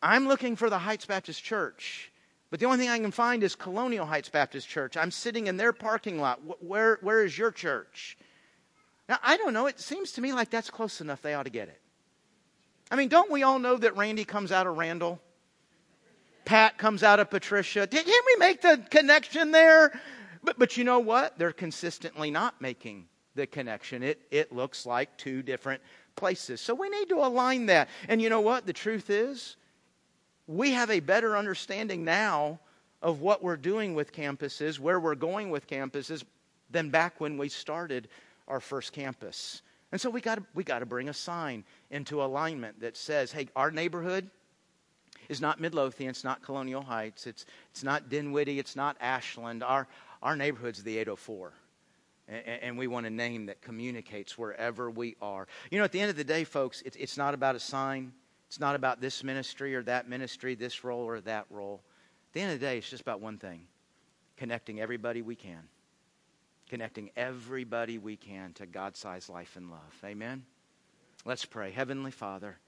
[0.00, 2.12] I'm looking for the Heights Baptist Church.
[2.48, 4.96] But the only thing I can find is Colonial Heights Baptist Church.
[4.96, 6.40] I'm sitting in their parking lot.
[6.62, 8.16] Where, where is your church?
[9.08, 9.66] Now, I don't know.
[9.66, 11.22] It seems to me like that's close enough.
[11.22, 11.80] They ought to get it.
[12.88, 15.20] I mean, don't we all know that Randy comes out of Randall?
[16.44, 17.88] Pat comes out of Patricia.
[17.88, 20.00] Can't we make the connection there?
[20.44, 21.36] But, but you know what?
[21.36, 24.04] They're consistently not making the connection.
[24.04, 25.82] It, it looks like two different
[26.20, 26.60] places.
[26.60, 27.88] So we need to align that.
[28.08, 28.66] And you know what?
[28.66, 29.56] The truth is,
[30.46, 32.60] we have a better understanding now
[33.02, 36.22] of what we're doing with campuses, where we're going with campuses,
[36.70, 38.08] than back when we started
[38.46, 39.62] our first campus.
[39.92, 43.48] And so we got we got to bring a sign into alignment that says, "Hey,
[43.56, 44.30] our neighborhood
[45.28, 49.64] is not Midlothian, it's not Colonial Heights, it's it's not Dinwiddie, it's not Ashland.
[49.64, 49.88] Our
[50.22, 51.52] our neighborhood's the 804."
[52.30, 55.46] And we want a name that communicates wherever we are.
[55.70, 58.12] You know, at the end of the day, folks, it's, not about a sign.
[58.48, 61.82] It's not about this ministry or that ministry, this role or that role.
[62.30, 63.66] At the end of the day, it's just about one thing
[64.36, 65.68] connecting everybody we can.
[66.68, 70.00] Connecting everybody we can to God sized life and love.
[70.04, 70.44] Amen?
[71.24, 71.72] Let's pray.
[71.72, 72.58] Heavenly Father,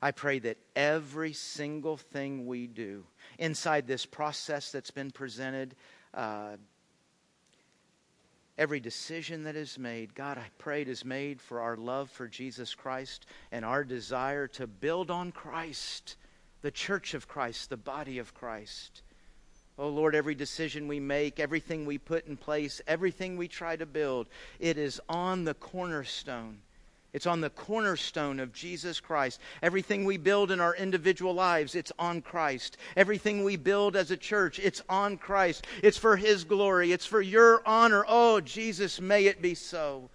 [0.00, 3.04] I pray that every single thing we do
[3.38, 5.76] inside this process that's been presented,
[6.12, 6.56] uh,
[8.58, 12.28] Every decision that is made, God, I pray it is made for our love for
[12.28, 16.16] Jesus Christ and our desire to build on Christ,
[16.60, 19.02] the church of Christ, the body of Christ.
[19.78, 23.86] Oh Lord, every decision we make, everything we put in place, everything we try to
[23.86, 24.28] build,
[24.60, 26.58] it is on the cornerstone
[27.12, 29.38] it's on the cornerstone of Jesus Christ.
[29.62, 32.78] Everything we build in our individual lives, it's on Christ.
[32.96, 35.66] Everything we build as a church, it's on Christ.
[35.82, 36.90] It's for His glory.
[36.90, 38.04] It's for your honor.
[38.08, 40.08] Oh, Jesus, may it be so.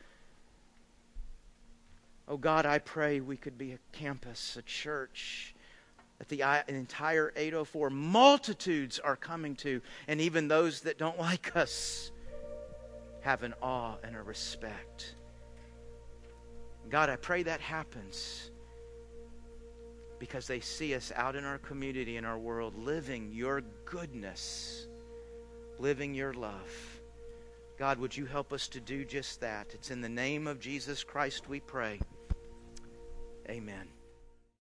[2.27, 5.53] Oh, God, I pray we could be a campus, a church
[6.17, 12.11] that the entire 804 multitudes are coming to, and even those that don't like us
[13.21, 15.15] have an awe and a respect.
[16.89, 18.51] God, I pray that happens
[20.19, 24.87] because they see us out in our community, in our world, living your goodness,
[25.79, 26.99] living your love.
[27.77, 29.67] God, would you help us to do just that?
[29.73, 31.99] It's in the name of Jesus Christ we pray.
[33.49, 33.87] Amen.